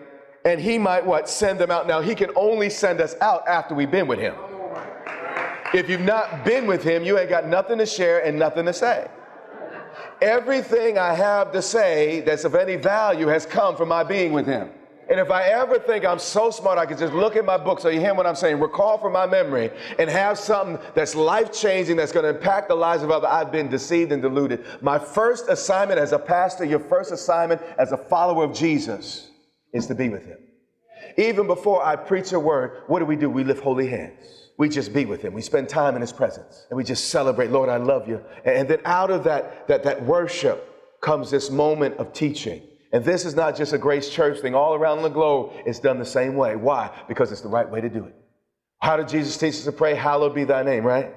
and 0.44 0.60
he 0.60 0.76
might 0.78 1.06
what? 1.06 1.28
Send 1.28 1.58
them 1.58 1.70
out. 1.70 1.86
Now 1.86 2.00
he 2.00 2.14
can 2.14 2.30
only 2.36 2.68
send 2.68 3.00
us 3.00 3.16
out 3.20 3.48
after 3.48 3.74
we've 3.74 3.90
been 3.90 4.06
with 4.06 4.18
him. 4.18 4.34
If 5.72 5.88
you've 5.88 6.02
not 6.02 6.44
been 6.44 6.66
with 6.66 6.84
him, 6.84 7.02
you 7.02 7.18
ain't 7.18 7.30
got 7.30 7.48
nothing 7.48 7.78
to 7.78 7.86
share 7.86 8.24
and 8.24 8.38
nothing 8.38 8.66
to 8.66 8.72
say. 8.72 9.08
Everything 10.20 10.98
I 10.98 11.14
have 11.14 11.50
to 11.52 11.62
say 11.62 12.20
that's 12.20 12.44
of 12.44 12.54
any 12.54 12.76
value 12.76 13.26
has 13.28 13.46
come 13.46 13.76
from 13.76 13.88
my 13.88 14.04
being 14.04 14.32
with 14.32 14.46
him. 14.46 14.70
And 15.14 15.20
if 15.20 15.30
I 15.30 15.44
ever 15.44 15.78
think 15.78 16.04
I'm 16.04 16.18
so 16.18 16.50
smart, 16.50 16.76
I 16.76 16.86
can 16.86 16.98
just 16.98 17.12
look 17.12 17.36
at 17.36 17.44
my 17.44 17.56
book. 17.56 17.78
So 17.78 17.88
you 17.88 18.00
hear 18.00 18.12
what 18.14 18.26
I'm 18.26 18.34
saying? 18.34 18.58
Recall 18.58 18.98
from 18.98 19.12
my 19.12 19.26
memory 19.26 19.70
and 20.00 20.10
have 20.10 20.36
something 20.36 20.76
that's 20.92 21.14
life 21.14 21.52
changing, 21.52 21.94
that's 21.94 22.10
going 22.10 22.24
to 22.24 22.30
impact 22.30 22.66
the 22.66 22.74
lives 22.74 23.04
of 23.04 23.12
others. 23.12 23.28
I've 23.30 23.52
been 23.52 23.68
deceived 23.68 24.10
and 24.10 24.20
deluded. 24.20 24.64
My 24.82 24.98
first 24.98 25.48
assignment 25.48 26.00
as 26.00 26.10
a 26.10 26.18
pastor, 26.18 26.64
your 26.64 26.80
first 26.80 27.12
assignment 27.12 27.62
as 27.78 27.92
a 27.92 27.96
follower 27.96 28.42
of 28.42 28.52
Jesus 28.52 29.30
is 29.72 29.86
to 29.86 29.94
be 29.94 30.08
with 30.08 30.26
Him. 30.26 30.38
Even 31.16 31.46
before 31.46 31.84
I 31.84 31.94
preach 31.94 32.32
a 32.32 32.40
word, 32.40 32.82
what 32.88 32.98
do 32.98 33.04
we 33.04 33.14
do? 33.14 33.30
We 33.30 33.44
lift 33.44 33.62
holy 33.62 33.86
hands. 33.86 34.50
We 34.58 34.68
just 34.68 34.92
be 34.92 35.04
with 35.04 35.22
Him. 35.22 35.32
We 35.32 35.42
spend 35.42 35.68
time 35.68 35.94
in 35.94 36.00
His 36.00 36.12
presence 36.12 36.66
and 36.70 36.76
we 36.76 36.82
just 36.82 37.10
celebrate, 37.10 37.52
Lord, 37.52 37.68
I 37.68 37.76
love 37.76 38.08
you. 38.08 38.20
And 38.44 38.66
then 38.66 38.80
out 38.84 39.12
of 39.12 39.22
that, 39.22 39.68
that, 39.68 39.84
that 39.84 40.04
worship 40.04 40.98
comes 41.00 41.30
this 41.30 41.50
moment 41.50 41.98
of 41.98 42.12
teaching 42.12 42.62
and 42.94 43.04
this 43.04 43.24
is 43.24 43.34
not 43.34 43.56
just 43.56 43.72
a 43.72 43.78
Grace 43.78 44.08
Church 44.08 44.38
thing. 44.38 44.54
All 44.54 44.74
around 44.74 45.02
the 45.02 45.08
globe, 45.08 45.50
it's 45.66 45.80
done 45.80 45.98
the 45.98 46.06
same 46.06 46.36
way. 46.36 46.54
Why? 46.54 46.96
Because 47.08 47.32
it's 47.32 47.40
the 47.40 47.48
right 47.48 47.68
way 47.68 47.80
to 47.80 47.88
do 47.88 48.04
it. 48.04 48.14
How 48.78 48.96
did 48.96 49.08
Jesus 49.08 49.36
teach 49.36 49.54
us 49.54 49.64
to 49.64 49.72
pray? 49.72 49.96
Hallowed 49.96 50.32
be 50.32 50.44
thy 50.44 50.62
name, 50.62 50.84
right? 50.84 51.12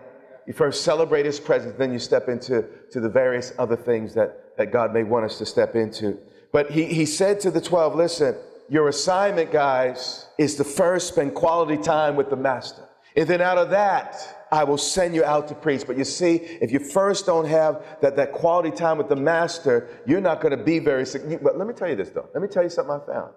You 0.48 0.53
first 0.53 0.84
celebrate 0.84 1.27
his 1.27 1.39
presence, 1.39 1.75
then 1.77 1.93
you 1.93 2.00
step 2.00 2.29
into 2.29 2.65
to 2.91 3.00
the 3.00 3.10
various 3.10 3.53
other 3.60 3.75
things 3.75 4.15
that, 4.15 4.57
that 4.57 4.72
God 4.72 4.91
may 4.91 5.03
want 5.03 5.25
us 5.25 5.38
to 5.38 5.46
step 5.46 5.75
into. 5.75 6.17
But 6.51 6.72
he, 6.72 6.86
he 6.86 7.05
said 7.05 7.39
to 7.41 7.51
the 7.51 7.62
12, 7.62 7.93
listen, 7.93 8.36
your 8.69 8.88
assignment, 8.88 9.51
guys, 9.51 10.25
is 10.39 10.55
to 10.55 10.63
first 10.63 11.10
spend 11.10 11.36
quality 11.36 11.77
time 11.77 12.15
with 12.15 12.31
the 12.31 12.38
master. 12.38 12.81
And 13.15 13.27
then 13.29 13.39
out 13.39 13.60
of 13.60 13.69
that, 13.69 14.37
I 14.51 14.63
will 14.63 14.77
send 14.77 15.16
you 15.16 15.24
out 15.24 15.48
to 15.50 15.56
preach. 15.56 15.86
But 15.86 15.98
you 15.98 16.04
see, 16.04 16.36
if 16.36 16.72
you 16.72 16.80
first 16.80 17.25
don't 17.25 17.46
have 17.46 17.84
that, 18.01 18.16
that 18.16 18.32
quality 18.32 18.72
time 18.72 18.98
with 18.98 19.10
the 19.10 19.16
master, 19.16 19.89
you're 20.06 20.22
not 20.22 20.42
going 20.42 20.58
to 20.58 20.63
be 20.63 20.80
very 20.80 21.04
But 21.42 21.58
let 21.58 21.68
me 21.68 21.74
tell 21.74 21.89
you 21.89 21.96
this, 21.96 22.10
though. 22.10 22.30
Let 22.34 22.42
me 22.42 22.48
tell 22.48 22.63
you 22.63 22.70
something 22.70 23.00
I 23.01 23.06
found. 23.06 23.34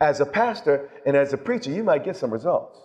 As 0.00 0.20
a 0.20 0.26
pastor 0.26 0.90
and 1.06 1.16
as 1.16 1.32
a 1.32 1.38
preacher, 1.38 1.70
you 1.70 1.82
might 1.82 2.04
get 2.04 2.16
some 2.16 2.30
results. 2.30 2.78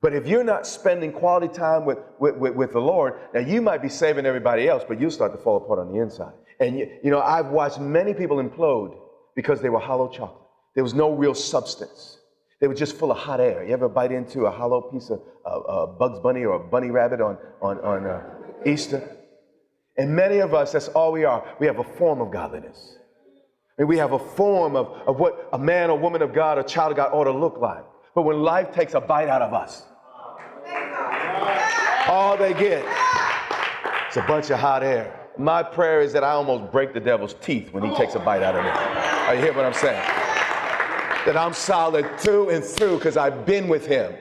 But 0.00 0.14
if 0.14 0.26
you're 0.26 0.42
not 0.42 0.66
spending 0.66 1.12
quality 1.12 1.46
time 1.46 1.84
with, 1.84 1.98
with, 2.18 2.36
with, 2.36 2.54
with, 2.54 2.72
the 2.72 2.80
Lord, 2.80 3.14
now 3.32 3.40
you 3.40 3.62
might 3.62 3.80
be 3.80 3.88
saving 3.88 4.26
everybody 4.26 4.68
else, 4.68 4.82
but 4.86 5.00
you'll 5.00 5.12
start 5.12 5.32
to 5.32 5.38
fall 5.38 5.58
apart 5.58 5.78
on 5.78 5.92
the 5.92 6.00
inside. 6.00 6.32
And 6.58 6.76
you, 6.76 6.90
you 7.04 7.10
know, 7.10 7.20
I've 7.20 7.46
watched 7.46 7.78
many 7.78 8.12
people 8.12 8.38
implode 8.38 8.98
because 9.36 9.60
they 9.60 9.68
were 9.68 9.78
hollow 9.78 10.08
chocolate. 10.08 10.42
There 10.74 10.82
was 10.82 10.94
no 10.94 11.12
real 11.12 11.34
substance. 11.34 12.18
They 12.62 12.68
were 12.68 12.74
just 12.74 12.96
full 12.96 13.10
of 13.10 13.18
hot 13.18 13.40
air. 13.40 13.64
You 13.64 13.72
ever 13.72 13.88
bite 13.88 14.12
into 14.12 14.46
a 14.46 14.50
hollow 14.52 14.82
piece 14.82 15.10
of 15.10 15.20
uh, 15.44 15.48
uh, 15.48 15.86
Bugs 15.86 16.20
Bunny 16.20 16.44
or 16.44 16.54
a 16.54 16.60
bunny 16.60 16.90
rabbit 16.90 17.20
on, 17.20 17.36
on, 17.60 17.80
on 17.80 18.06
uh, 18.06 18.22
Easter? 18.64 19.16
And 19.98 20.14
many 20.14 20.38
of 20.38 20.54
us, 20.54 20.70
that's 20.70 20.86
all 20.86 21.10
we 21.10 21.24
are. 21.24 21.44
We 21.58 21.66
have 21.66 21.80
a 21.80 21.84
form 21.84 22.20
of 22.20 22.30
godliness. 22.30 22.98
And 23.78 23.88
we 23.88 23.98
have 23.98 24.12
a 24.12 24.18
form 24.20 24.76
of, 24.76 24.86
of 25.08 25.18
what 25.18 25.48
a 25.52 25.58
man 25.58 25.90
or 25.90 25.98
woman 25.98 26.22
of 26.22 26.32
God 26.32 26.56
or 26.56 26.62
child 26.62 26.92
of 26.92 26.98
God 26.98 27.10
ought 27.12 27.24
to 27.24 27.32
look 27.32 27.58
like. 27.58 27.84
But 28.14 28.22
when 28.22 28.44
life 28.44 28.72
takes 28.72 28.94
a 28.94 29.00
bite 29.00 29.28
out 29.28 29.42
of 29.42 29.52
us, 29.52 29.82
all 32.06 32.36
they 32.36 32.54
get 32.54 32.84
is 34.08 34.16
a 34.18 34.24
bunch 34.28 34.50
of 34.50 34.60
hot 34.60 34.84
air. 34.84 35.28
My 35.36 35.64
prayer 35.64 36.00
is 36.00 36.12
that 36.12 36.22
I 36.22 36.30
almost 36.30 36.70
break 36.70 36.94
the 36.94 37.00
devil's 37.00 37.34
teeth 37.34 37.72
when 37.72 37.82
he 37.82 37.92
takes 37.96 38.14
a 38.14 38.20
bite 38.20 38.44
out 38.44 38.54
of 38.54 38.62
me. 38.62 38.70
Are 38.70 39.34
you 39.34 39.40
hear 39.40 39.52
what 39.52 39.64
I'm 39.64 39.74
saying? 39.74 40.21
That 41.26 41.36
I'm 41.36 41.52
solid 41.52 42.18
through 42.18 42.50
and 42.50 42.64
through 42.64 42.96
because 42.96 43.16
I've 43.16 43.46
been 43.46 43.68
with 43.68 43.86
him. 43.86 44.12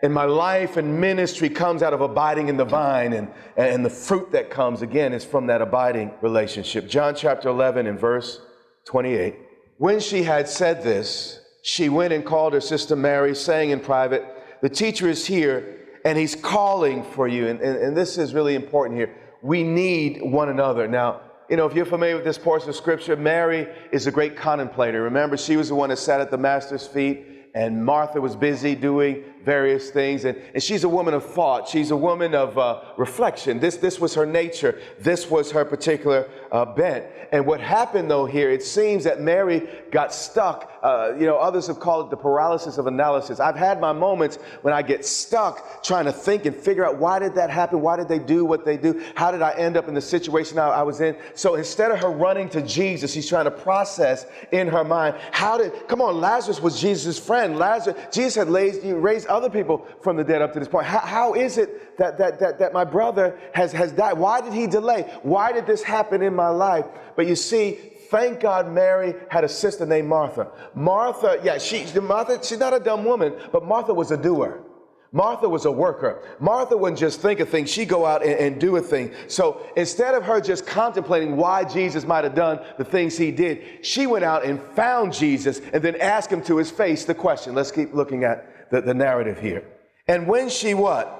And 0.00 0.14
my 0.14 0.24
life 0.24 0.76
and 0.76 1.00
ministry 1.00 1.48
comes 1.48 1.82
out 1.82 1.92
of 1.92 2.00
abiding 2.00 2.48
in 2.48 2.56
the 2.56 2.64
vine, 2.64 3.14
and, 3.14 3.28
and 3.56 3.84
the 3.84 3.90
fruit 3.90 4.30
that 4.30 4.48
comes, 4.48 4.80
again, 4.80 5.12
is 5.12 5.24
from 5.24 5.48
that 5.48 5.60
abiding 5.60 6.12
relationship. 6.20 6.88
John 6.88 7.16
chapter 7.16 7.48
11 7.48 7.88
and 7.88 7.98
verse 7.98 8.40
28. 8.84 9.34
When 9.78 9.98
she 9.98 10.22
had 10.22 10.48
said 10.48 10.84
this, 10.84 11.40
she 11.62 11.88
went 11.88 12.12
and 12.12 12.24
called 12.24 12.52
her 12.52 12.60
sister 12.60 12.94
Mary, 12.94 13.34
saying 13.34 13.70
in 13.70 13.80
private, 13.80 14.24
The 14.62 14.68
teacher 14.68 15.08
is 15.08 15.26
here 15.26 15.78
and 16.04 16.16
he's 16.16 16.34
calling 16.34 17.02
for 17.02 17.28
you. 17.28 17.48
And, 17.48 17.60
and, 17.60 17.76
and, 17.76 17.96
this 17.96 18.18
is 18.18 18.34
really 18.34 18.54
important 18.54 18.98
here. 18.98 19.14
We 19.42 19.62
need 19.62 20.22
one 20.22 20.48
another. 20.48 20.88
Now, 20.88 21.20
you 21.48 21.56
know, 21.56 21.66
if 21.66 21.74
you're 21.74 21.86
familiar 21.86 22.16
with 22.16 22.24
this 22.24 22.38
portion 22.38 22.68
of 22.68 22.76
scripture, 22.76 23.16
Mary 23.16 23.68
is 23.90 24.06
a 24.06 24.10
great 24.10 24.36
contemplator. 24.36 25.02
Remember, 25.02 25.36
she 25.36 25.56
was 25.56 25.68
the 25.68 25.74
one 25.74 25.88
that 25.88 25.96
sat 25.96 26.20
at 26.20 26.30
the 26.30 26.36
master's 26.36 26.86
feet, 26.86 27.24
and 27.54 27.84
Martha 27.84 28.20
was 28.20 28.36
busy 28.36 28.74
doing 28.74 29.24
various 29.44 29.90
things. 29.90 30.26
And, 30.26 30.36
and 30.52 30.62
she's 30.62 30.84
a 30.84 30.88
woman 30.88 31.14
of 31.14 31.24
thought. 31.24 31.66
She's 31.66 31.90
a 31.90 31.96
woman 31.96 32.34
of 32.34 32.58
uh, 32.58 32.82
reflection. 32.98 33.58
This, 33.58 33.76
this 33.78 33.98
was 33.98 34.14
her 34.14 34.26
nature. 34.26 34.78
This 35.00 35.30
was 35.30 35.50
her 35.52 35.64
particular 35.64 36.28
uh, 36.52 36.64
bent. 36.64 37.04
And 37.32 37.46
what 37.46 37.60
happened 37.60 38.10
though 38.10 38.26
here, 38.26 38.50
it 38.50 38.62
seems 38.62 39.04
that 39.04 39.20
Mary 39.20 39.68
got 39.90 40.14
stuck. 40.14 40.72
Uh, 40.82 41.12
you 41.18 41.26
know, 41.26 41.36
others 41.36 41.66
have 41.66 41.80
called 41.80 42.06
it 42.06 42.10
the 42.10 42.16
paralysis 42.16 42.78
of 42.78 42.86
analysis. 42.86 43.40
I've 43.40 43.56
had 43.56 43.80
my 43.80 43.92
moments 43.92 44.36
when 44.62 44.72
I 44.72 44.82
get 44.82 45.04
stuck 45.04 45.82
trying 45.82 46.06
to 46.06 46.12
think 46.12 46.46
and 46.46 46.54
figure 46.54 46.86
out 46.86 46.98
why 46.98 47.18
did 47.18 47.34
that 47.34 47.50
happen? 47.50 47.80
Why 47.80 47.96
did 47.96 48.08
they 48.08 48.18
do 48.18 48.44
what 48.44 48.64
they 48.64 48.76
do? 48.76 49.02
How 49.14 49.30
did 49.30 49.42
I 49.42 49.52
end 49.52 49.76
up 49.76 49.88
in 49.88 49.94
the 49.94 50.00
situation 50.00 50.58
I, 50.58 50.68
I 50.68 50.82
was 50.82 51.00
in? 51.00 51.16
So 51.34 51.54
instead 51.56 51.90
of 51.90 51.98
her 52.00 52.10
running 52.10 52.48
to 52.50 52.62
Jesus, 52.62 53.12
she's 53.12 53.28
trying 53.28 53.44
to 53.44 53.50
process 53.50 54.26
in 54.52 54.68
her 54.68 54.84
mind, 54.84 55.16
how 55.32 55.58
did, 55.58 55.72
come 55.88 56.00
on, 56.00 56.20
Lazarus 56.20 56.60
was 56.60 56.80
Jesus' 56.80 57.18
friend. 57.18 57.58
Lazarus, 57.58 57.96
Jesus 58.12 58.34
had 58.34 58.48
raised, 58.48 58.84
raised 58.84 59.26
other 59.26 59.50
people 59.50 59.86
from 60.00 60.16
the 60.16 60.24
dead 60.24 60.42
up 60.42 60.52
to 60.52 60.58
this 60.58 60.68
point. 60.68 60.86
How, 60.86 61.00
how 61.00 61.34
is 61.34 61.58
it 61.58 61.77
that, 61.98 62.16
that, 62.18 62.38
that, 62.40 62.58
that 62.58 62.72
my 62.72 62.84
brother 62.84 63.38
has, 63.54 63.72
has 63.72 63.92
died? 63.92 64.14
Why 64.14 64.40
did 64.40 64.52
he 64.52 64.66
delay? 64.66 65.02
Why 65.22 65.52
did 65.52 65.66
this 65.66 65.82
happen 65.82 66.22
in 66.22 66.34
my 66.34 66.48
life? 66.48 66.86
But 67.16 67.26
you 67.26 67.36
see, 67.36 67.72
thank 68.10 68.40
God 68.40 68.72
Mary 68.72 69.14
had 69.28 69.44
a 69.44 69.48
sister 69.48 69.84
named 69.84 70.08
Martha. 70.08 70.48
Martha, 70.74 71.40
yeah, 71.42 71.58
she, 71.58 71.86
Martha, 72.00 72.42
she's 72.42 72.58
not 72.58 72.72
a 72.72 72.80
dumb 72.80 73.04
woman, 73.04 73.34
but 73.52 73.64
Martha 73.64 73.92
was 73.92 74.10
a 74.10 74.16
doer. 74.16 74.64
Martha 75.10 75.48
was 75.48 75.64
a 75.64 75.72
worker. 75.72 76.22
Martha 76.38 76.76
wouldn't 76.76 76.98
just 76.98 77.20
think 77.20 77.40
a 77.40 77.46
thing, 77.46 77.64
she'd 77.64 77.88
go 77.88 78.04
out 78.04 78.22
and, 78.22 78.34
and, 78.34 78.60
do 78.60 78.76
a 78.76 78.80
thing. 78.80 79.10
So 79.26 79.66
instead 79.74 80.14
of 80.14 80.22
her 80.24 80.40
just 80.40 80.66
contemplating 80.66 81.36
why 81.36 81.64
Jesus 81.64 82.04
might 82.04 82.24
have 82.24 82.34
done 82.34 82.60
the 82.76 82.84
things 82.84 83.16
he 83.16 83.30
did, 83.30 83.84
she 83.84 84.06
went 84.06 84.24
out 84.24 84.44
and 84.44 84.60
found 84.60 85.14
Jesus 85.14 85.60
and 85.72 85.82
then 85.82 85.96
asked 85.96 86.30
him 86.30 86.42
to 86.42 86.58
his 86.58 86.70
face 86.70 87.06
the 87.06 87.14
question. 87.14 87.54
Let's 87.54 87.72
keep 87.72 87.94
looking 87.94 88.24
at 88.24 88.70
the, 88.70 88.82
the 88.82 88.92
narrative 88.92 89.38
here. 89.38 89.64
And 90.06 90.26
when 90.26 90.50
she 90.50 90.74
what? 90.74 91.17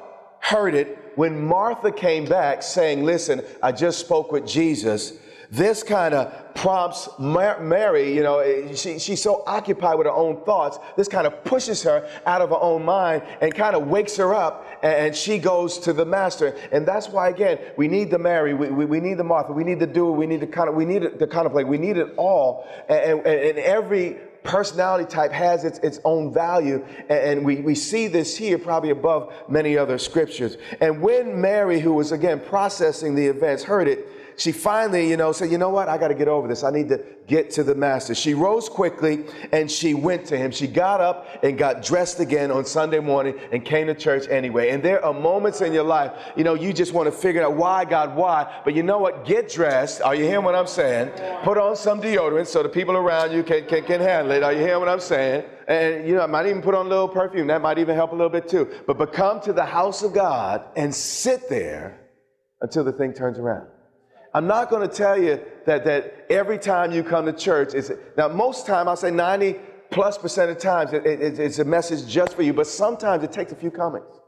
Heard 0.48 0.74
it, 0.74 1.12
when 1.14 1.44
Martha 1.44 1.92
came 1.92 2.24
back 2.24 2.62
saying, 2.62 3.04
Listen, 3.04 3.42
I 3.62 3.70
just 3.70 3.98
spoke 3.98 4.32
with 4.32 4.46
Jesus, 4.46 5.12
this 5.50 5.82
kind 5.82 6.14
of 6.14 6.54
prompts 6.54 7.06
Mary, 7.18 8.14
you 8.14 8.22
know, 8.22 8.38
eh, 8.38 8.74
she, 8.74 8.98
she's 8.98 9.20
so 9.22 9.42
occupied 9.46 9.98
with 9.98 10.06
her 10.06 10.12
own 10.12 10.42
thoughts. 10.46 10.78
This 10.96 11.06
kind 11.06 11.26
of 11.26 11.44
pushes 11.44 11.82
her 11.82 12.08
out 12.24 12.40
of 12.40 12.48
her 12.48 12.56
own 12.56 12.82
mind 12.82 13.24
and 13.42 13.54
kind 13.54 13.76
of 13.76 13.88
wakes 13.88 14.16
her 14.16 14.34
up, 14.34 14.66
and 14.82 15.14
she 15.14 15.38
goes 15.38 15.78
to 15.80 15.92
the 15.92 16.06
master. 16.06 16.56
And 16.72 16.88
that's 16.88 17.10
why, 17.10 17.28
again, 17.28 17.58
we 17.76 17.86
need 17.86 18.10
the 18.10 18.18
Mary, 18.18 18.54
we, 18.54 18.70
we, 18.70 18.86
we 18.86 19.00
need 19.00 19.18
the 19.18 19.24
Martha, 19.24 19.52
we 19.52 19.64
need 19.64 19.80
the 19.80 19.86
doer, 19.86 20.12
we 20.12 20.26
need 20.26 20.40
the 20.40 20.46
kind 20.46 20.70
of, 20.70 20.74
we 20.74 20.86
need 20.86 21.18
the 21.18 21.26
contemplate, 21.26 21.68
we 21.68 21.76
need 21.76 21.98
it 21.98 22.14
all. 22.16 22.66
And, 22.88 23.20
and, 23.20 23.26
and 23.26 23.58
every 23.58 24.16
personality 24.48 25.04
type 25.04 25.30
has 25.30 25.64
its, 25.64 25.78
its 25.80 26.00
own 26.04 26.32
value. 26.32 26.84
And, 27.08 27.44
we, 27.44 27.60
we 27.60 27.74
see 27.74 28.08
this 28.08 28.36
here 28.36 28.58
probably 28.58 28.90
above 28.90 29.32
many 29.48 29.76
other 29.76 29.98
scriptures. 29.98 30.56
And 30.80 31.02
when 31.02 31.40
Mary, 31.40 31.78
who 31.78 31.92
was 31.92 32.10
again 32.12 32.40
processing 32.40 33.14
the 33.14 33.26
events, 33.26 33.62
heard 33.62 33.86
it, 33.86 34.08
she 34.38 34.52
finally, 34.52 35.10
you 35.10 35.16
know, 35.16 35.32
said, 35.32 35.50
you 35.50 35.58
know 35.58 35.68
what? 35.68 35.88
I 35.88 35.98
got 35.98 36.08
to 36.08 36.14
get 36.14 36.28
over 36.28 36.46
this. 36.46 36.62
I 36.62 36.70
need 36.70 36.88
to 36.90 37.04
get 37.26 37.50
to 37.50 37.64
the 37.64 37.74
master. 37.74 38.14
She 38.14 38.34
rose 38.34 38.68
quickly 38.68 39.24
and 39.50 39.68
she 39.68 39.94
went 39.94 40.26
to 40.26 40.38
him. 40.38 40.52
She 40.52 40.68
got 40.68 41.00
up 41.00 41.26
and 41.42 41.58
got 41.58 41.82
dressed 41.82 42.20
again 42.20 42.52
on 42.52 42.64
Sunday 42.64 43.00
morning 43.00 43.36
and 43.50 43.64
came 43.64 43.88
to 43.88 43.94
church 43.94 44.28
anyway. 44.28 44.70
And 44.70 44.80
there 44.80 45.04
are 45.04 45.12
moments 45.12 45.60
in 45.60 45.72
your 45.72 45.82
life, 45.82 46.12
you 46.36 46.44
know, 46.44 46.54
you 46.54 46.72
just 46.72 46.92
want 46.92 47.06
to 47.06 47.12
figure 47.12 47.42
out 47.42 47.56
why, 47.56 47.84
God, 47.84 48.14
why. 48.14 48.62
But 48.64 48.76
you 48.76 48.84
know 48.84 48.98
what? 48.98 49.24
Get 49.24 49.50
dressed. 49.50 50.02
Are 50.02 50.14
you 50.14 50.22
hearing 50.22 50.44
what 50.44 50.54
I'm 50.54 50.68
saying? 50.68 51.10
Put 51.42 51.58
on 51.58 51.74
some 51.74 52.00
deodorant 52.00 52.46
so 52.46 52.62
the 52.62 52.68
people 52.68 52.96
around 52.96 53.32
you 53.32 53.42
can, 53.42 53.66
can, 53.66 53.82
can 53.82 54.00
handle 54.00 54.30
it. 54.30 54.44
Are 54.44 54.52
you 54.52 54.60
hearing 54.60 54.78
what 54.78 54.88
I'm 54.88 55.00
saying? 55.00 55.46
And, 55.66 56.06
you 56.06 56.14
know, 56.14 56.22
I 56.22 56.26
might 56.26 56.46
even 56.46 56.62
put 56.62 56.76
on 56.76 56.86
a 56.86 56.88
little 56.88 57.08
perfume. 57.08 57.48
That 57.48 57.60
might 57.60 57.78
even 57.78 57.96
help 57.96 58.12
a 58.12 58.14
little 58.14 58.30
bit 58.30 58.46
too. 58.46 58.72
But, 58.86 58.98
but 58.98 59.12
come 59.12 59.40
to 59.40 59.52
the 59.52 59.64
house 59.64 60.04
of 60.04 60.12
God 60.12 60.64
and 60.76 60.94
sit 60.94 61.48
there 61.48 62.00
until 62.60 62.84
the 62.84 62.92
thing 62.92 63.12
turns 63.12 63.40
around. 63.40 63.66
I'm 64.34 64.46
not 64.46 64.70
going 64.70 64.88
to 64.88 64.94
tell 64.94 65.20
you 65.20 65.40
that, 65.66 65.84
that 65.84 66.26
every 66.30 66.58
time 66.58 66.92
you 66.92 67.02
come 67.02 67.26
to 67.26 67.32
church, 67.32 67.74
is 67.74 67.92
now 68.16 68.28
most 68.28 68.66
time 68.66 68.88
I'll 68.88 68.96
say 68.96 69.10
90 69.10 69.56
plus 69.90 70.18
percent 70.18 70.50
of 70.50 70.58
times 70.58 70.92
it, 70.92 71.06
it, 71.06 71.38
it's 71.38 71.58
a 71.58 71.64
message 71.64 72.06
just 72.06 72.34
for 72.34 72.42
you, 72.42 72.52
but 72.52 72.66
sometimes 72.66 73.24
it 73.24 73.32
takes 73.32 73.52
a 73.52 73.56
few 73.56 73.70
comments. 73.70 74.18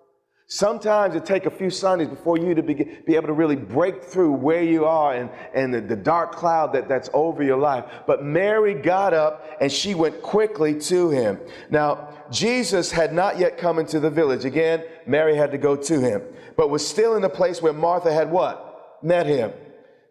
Sometimes 0.52 1.14
it 1.14 1.24
takes 1.24 1.46
a 1.46 1.50
few 1.50 1.70
Sundays 1.70 2.08
before 2.08 2.36
you 2.36 2.56
to 2.56 2.62
be, 2.62 2.74
be 2.74 3.14
able 3.14 3.28
to 3.28 3.32
really 3.32 3.54
break 3.54 4.02
through 4.02 4.32
where 4.32 4.64
you 4.64 4.84
are 4.84 5.14
and, 5.14 5.30
and 5.54 5.72
the, 5.72 5.80
the 5.80 5.94
dark 5.94 6.32
cloud 6.32 6.72
that, 6.72 6.88
that's 6.88 7.08
over 7.12 7.44
your 7.44 7.56
life. 7.56 7.84
But 8.04 8.24
Mary 8.24 8.74
got 8.74 9.14
up 9.14 9.46
and 9.60 9.70
she 9.70 9.94
went 9.94 10.20
quickly 10.22 10.76
to 10.80 11.10
him. 11.10 11.38
Now, 11.70 12.08
Jesus 12.32 12.90
had 12.90 13.12
not 13.12 13.38
yet 13.38 13.58
come 13.58 13.78
into 13.78 14.00
the 14.00 14.10
village. 14.10 14.44
Again, 14.44 14.82
Mary 15.06 15.36
had 15.36 15.52
to 15.52 15.58
go 15.58 15.76
to 15.76 16.00
him, 16.00 16.22
but 16.56 16.68
was 16.68 16.84
still 16.84 17.14
in 17.14 17.22
the 17.22 17.28
place 17.28 17.62
where 17.62 17.72
Martha 17.72 18.12
had 18.12 18.28
what? 18.28 18.98
Met 19.04 19.26
him. 19.26 19.52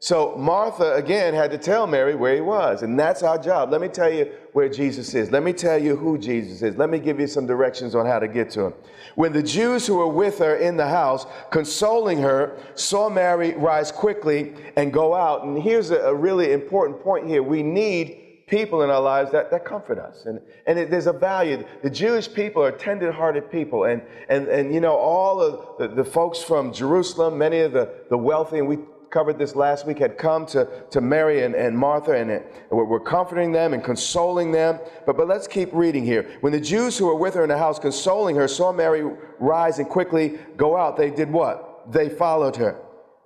So 0.02 0.38
Martha, 0.38 0.96
again, 0.96 1.34
had 1.34 1.52
to 1.52 1.58
tell 1.58 1.86
Mary 1.86 2.16
where 2.16 2.34
he 2.34 2.40
was. 2.40 2.84
And 2.84 2.98
that's 2.98 3.22
our 3.22 3.38
job. 3.38 3.70
Let 3.70 3.82
me 3.82 3.90
tell 3.90 4.12
you 4.12 4.32
where 4.54 4.70
Jesus 4.70 5.14
is. 5.14 5.30
Let 5.30 5.44
me 5.44 5.52
tell 5.52 5.78
you 5.78 5.98
who 5.98 6.18
Jesus 6.18 6.62
is. 6.62 6.78
Let 6.78 6.90
me 6.90 7.00
give 7.00 7.20
you 7.20 7.28
some 7.28 7.46
directions 7.46 7.96
on 7.96 8.06
how 8.06 8.18
to 8.18 8.28
get 8.28 8.50
to 8.52 8.68
him. 8.68 8.74
When 9.16 9.34
the 9.34 9.44
Jews 9.44 9.86
who 9.86 9.98
were 9.98 10.08
with 10.08 10.40
her 10.40 10.56
in 10.56 10.78
the 10.78 10.88
house, 10.88 11.26
consoling 11.52 12.20
her, 12.20 12.58
saw 12.76 13.10
Mary 13.10 13.54
rise 13.56 13.92
quickly 13.92 14.54
and 14.78 14.94
go 14.94 15.14
out. 15.14 15.44
And 15.44 15.62
here's 15.62 15.92
a, 15.92 16.16
really 16.16 16.54
important 16.54 17.02
point 17.02 17.28
here. 17.28 17.44
We 17.44 17.62
need 17.62 18.46
people 18.48 18.84
in 18.84 18.90
our 18.90 19.02
lives 19.02 19.32
that, 19.34 19.52
that 19.52 19.66
comfort 19.66 20.00
us. 20.00 20.26
And, 20.26 20.40
and 20.66 20.80
it, 20.80 20.90
there's 20.90 21.08
a 21.08 21.14
value. 21.14 21.66
The 21.84 21.90
Jewish 21.90 22.34
people 22.34 22.64
are 22.64 22.72
tender 22.72 23.12
hearted 23.12 23.52
people. 23.52 23.84
And, 23.84 24.02
and, 24.30 24.48
and, 24.48 24.74
you 24.74 24.80
know, 24.80 24.96
all 24.96 25.42
of 25.42 25.78
the, 25.78 25.88
the 25.90 26.06
folks 26.06 26.42
from 26.42 26.72
Jerusalem, 26.72 27.38
many 27.38 27.60
of 27.60 27.74
the, 27.74 27.94
the 28.10 28.18
wealthy, 28.18 28.60
and 28.60 28.68
we 28.68 28.78
covered 29.12 29.38
this 29.38 29.56
last 29.56 29.86
week, 29.86 30.00
had 30.00 30.18
come 30.18 30.46
to, 30.48 30.68
to 30.92 31.02
Mary 31.02 31.44
and, 31.44 31.56
and 31.56 31.78
Martha 31.78 32.14
and, 32.14 32.32
and 32.32 32.44
were 32.72 33.00
comforting 33.00 33.52
them 33.52 33.74
and 33.74 33.84
consoling 33.84 34.52
them. 34.52 34.80
But, 35.06 35.18
but 35.18 35.28
let's 35.28 35.48
keep 35.48 35.70
reading 35.74 36.06
here. 36.06 36.30
When 36.42 36.54
the 36.54 36.60
Jews 36.60 36.98
who 36.98 37.06
were 37.08 37.16
with 37.16 37.34
her 37.36 37.44
in 37.44 37.50
the 37.50 37.58
house 37.58 37.80
consoling 37.80 38.36
her 38.36 38.48
saw 38.48 38.72
Mary 38.72 39.04
rise 39.40 39.80
and 39.80 39.90
quickly 39.90 40.38
go 40.58 40.78
out, 40.78 40.98
they 40.98 41.10
did 41.10 41.32
what? 41.32 41.92
They 41.92 42.10
followed 42.10 42.56
her. 42.58 42.80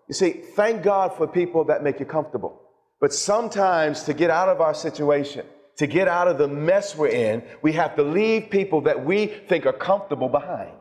You 0.08 0.14
see, 0.14 0.32
thank 0.32 0.84
God 0.84 1.16
for 1.16 1.28
people 1.28 1.64
that 1.66 1.84
make 1.84 2.00
you 2.00 2.06
comfortable. 2.06 2.62
But 3.00 3.14
sometimes 3.14 4.04
to 4.04 4.14
get 4.14 4.30
out 4.30 4.50
of 4.50 4.62
our 4.62 4.74
situation, 4.74 5.46
to 5.78 5.88
get 5.88 6.08
out 6.08 6.28
of 6.28 6.38
the 6.38 6.48
mess 6.48 6.96
we're 6.96 7.08
in, 7.08 7.44
we 7.62 7.74
have 7.74 7.96
to 7.96 8.04
leave 8.04 8.50
people 8.50 8.82
that 8.82 9.04
we 9.04 9.26
think 9.26 9.66
are 9.66 9.74
comfortable 9.74 10.30
behind. 10.30 10.72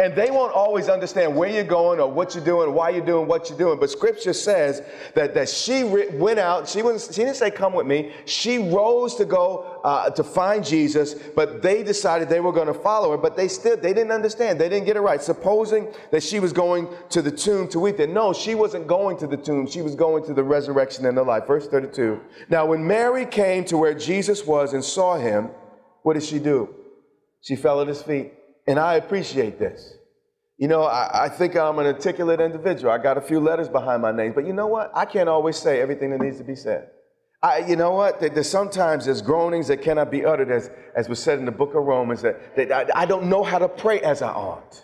And 0.00 0.14
they 0.14 0.30
won't 0.30 0.54
always 0.54 0.88
understand 0.88 1.36
where 1.36 1.50
you're 1.50 1.62
going 1.62 2.00
or 2.00 2.10
what 2.10 2.34
you're 2.34 2.42
doing, 2.42 2.72
why 2.72 2.88
you're 2.88 3.04
doing 3.04 3.28
what 3.28 3.50
you're 3.50 3.58
doing. 3.58 3.78
But 3.78 3.90
scripture 3.90 4.32
says 4.32 4.80
that, 5.14 5.34
that 5.34 5.46
she 5.46 5.84
went 5.84 6.38
out. 6.38 6.66
She, 6.66 6.80
was 6.80 7.08
she 7.14 7.22
didn't 7.22 7.36
say, 7.36 7.50
Come 7.50 7.74
with 7.74 7.86
me. 7.86 8.12
She 8.24 8.56
rose 8.56 9.14
to 9.16 9.26
go 9.26 9.78
uh, 9.84 10.08
to 10.08 10.24
find 10.24 10.64
Jesus, 10.64 11.12
but 11.12 11.60
they 11.60 11.82
decided 11.82 12.30
they 12.30 12.40
were 12.40 12.52
going 12.52 12.68
to 12.68 12.72
follow 12.72 13.10
her. 13.10 13.18
But 13.18 13.36
they 13.36 13.46
still, 13.46 13.76
they 13.76 13.92
didn't 13.92 14.10
understand. 14.10 14.58
They 14.58 14.70
didn't 14.70 14.86
get 14.86 14.96
it 14.96 15.00
right. 15.00 15.20
Supposing 15.20 15.92
that 16.12 16.22
she 16.22 16.40
was 16.40 16.54
going 16.54 16.88
to 17.10 17.20
the 17.20 17.30
tomb 17.30 17.68
to 17.68 17.78
weep 17.78 17.98
there. 17.98 18.06
No, 18.06 18.32
she 18.32 18.54
wasn't 18.54 18.86
going 18.86 19.18
to 19.18 19.26
the 19.26 19.36
tomb. 19.36 19.66
She 19.66 19.82
was 19.82 19.94
going 19.94 20.24
to 20.24 20.32
the 20.32 20.42
resurrection 20.42 21.04
and 21.04 21.14
the 21.14 21.22
life. 21.22 21.46
Verse 21.46 21.68
32. 21.68 22.18
Now, 22.48 22.64
when 22.64 22.86
Mary 22.86 23.26
came 23.26 23.66
to 23.66 23.76
where 23.76 23.92
Jesus 23.92 24.46
was 24.46 24.72
and 24.72 24.82
saw 24.82 25.18
him, 25.18 25.50
what 26.04 26.14
did 26.14 26.22
she 26.22 26.38
do? 26.38 26.74
She 27.42 27.54
fell 27.54 27.82
at 27.82 27.88
his 27.88 28.00
feet. 28.00 28.32
And 28.70 28.78
I 28.78 28.94
appreciate 28.94 29.58
this. 29.58 29.94
You 30.56 30.68
know, 30.68 30.84
I, 30.84 31.24
I, 31.24 31.28
think 31.28 31.56
I'm 31.56 31.80
an 31.80 31.86
articulate 31.86 32.40
individual. 32.40 32.92
I 32.92 32.98
got 32.98 33.18
a 33.18 33.20
few 33.20 33.40
letters 33.40 33.68
behind 33.68 34.00
my 34.00 34.12
name, 34.12 34.32
but 34.32 34.46
you 34.46 34.52
know 34.52 34.68
what? 34.68 34.92
I 34.94 35.06
can't 35.06 35.28
always 35.28 35.56
say 35.56 35.80
everything 35.80 36.10
that 36.10 36.20
needs 36.20 36.38
to 36.38 36.44
be 36.44 36.54
said. 36.54 36.88
I, 37.42 37.66
you 37.66 37.74
know 37.74 37.90
what? 37.90 38.20
There's 38.20 38.48
sometimes 38.48 39.06
there's 39.06 39.22
groanings 39.22 39.66
that 39.66 39.82
cannot 39.82 40.12
be 40.12 40.24
uttered, 40.24 40.52
as, 40.52 40.70
as 40.94 41.08
was 41.08 41.20
said 41.20 41.40
in 41.40 41.46
the 41.46 41.50
book 41.50 41.70
of 41.70 41.82
Romans, 41.82 42.22
that, 42.22 42.54
that 42.54 42.70
I, 42.70 43.02
I 43.02 43.06
don't 43.06 43.24
know 43.24 43.42
how 43.42 43.58
to 43.58 43.68
pray 43.68 44.02
as 44.02 44.22
I 44.22 44.30
ought. 44.30 44.80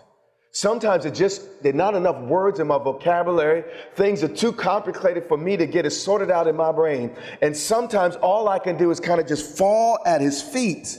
Sometimes 0.51 1.05
it 1.05 1.13
just, 1.13 1.63
there's 1.63 1.73
not 1.73 1.95
enough 1.95 2.21
words 2.23 2.59
in 2.59 2.67
my 2.67 2.79
vocabulary. 2.79 3.63
Things 3.95 4.21
are 4.21 4.27
too 4.27 4.51
complicated 4.51 5.29
for 5.29 5.37
me 5.37 5.55
to 5.55 5.65
get 5.65 5.85
it 5.85 5.91
sorted 5.91 6.29
out 6.29 6.49
in 6.49 6.57
my 6.57 6.73
brain. 6.73 7.15
And 7.41 7.55
sometimes 7.55 8.17
all 8.17 8.49
I 8.49 8.59
can 8.59 8.75
do 8.75 8.91
is 8.91 8.99
kind 8.99 9.21
of 9.21 9.27
just 9.27 9.57
fall 9.57 9.99
at 10.05 10.19
his 10.19 10.41
feet 10.41 10.97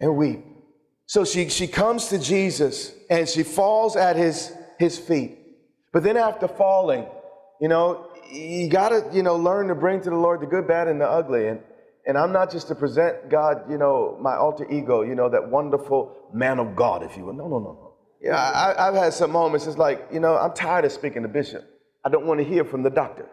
and 0.00 0.16
weep. 0.16 0.46
So 1.06 1.24
she, 1.24 1.48
she 1.48 1.68
comes 1.68 2.08
to 2.08 2.18
Jesus 2.18 2.92
and 3.08 3.28
she 3.28 3.44
falls 3.44 3.94
at 3.94 4.16
his, 4.16 4.52
his 4.78 4.98
feet. 4.98 5.38
But 5.92 6.02
then 6.02 6.16
after 6.16 6.48
falling, 6.48 7.06
you 7.60 7.68
know, 7.68 8.08
you 8.30 8.68
got 8.68 8.88
to, 8.88 9.08
you 9.12 9.22
know, 9.22 9.36
learn 9.36 9.68
to 9.68 9.76
bring 9.76 10.00
to 10.00 10.10
the 10.10 10.16
Lord 10.16 10.40
the 10.40 10.46
good, 10.46 10.66
bad, 10.66 10.88
and 10.88 11.00
the 11.00 11.08
ugly. 11.08 11.46
And, 11.46 11.60
and 12.06 12.18
I'm 12.18 12.32
not 12.32 12.50
just 12.50 12.66
to 12.68 12.74
present 12.74 13.30
God, 13.30 13.70
you 13.70 13.78
know, 13.78 14.18
my 14.20 14.34
alter 14.34 14.70
ego, 14.70 15.02
you 15.02 15.14
know, 15.14 15.28
that 15.28 15.48
wonderful 15.48 16.30
man 16.34 16.58
of 16.58 16.74
God, 16.74 17.04
if 17.04 17.16
you 17.16 17.24
will. 17.24 17.34
No, 17.34 17.46
no, 17.46 17.58
no, 17.60 17.72
no. 17.72 17.92
Yeah, 18.20 18.36
I, 18.36 18.88
I've 18.88 18.94
had 18.94 19.12
some 19.12 19.30
moments, 19.30 19.66
it's 19.66 19.78
like, 19.78 20.08
you 20.12 20.18
know, 20.18 20.36
I'm 20.36 20.54
tired 20.54 20.84
of 20.84 20.90
speaking 20.90 21.22
to 21.22 21.28
Bishop. 21.28 21.64
I 22.04 22.08
don't 22.08 22.26
want 22.26 22.40
to 22.40 22.44
hear 22.44 22.64
from 22.64 22.82
the 22.82 22.90
doctor. 22.90 23.28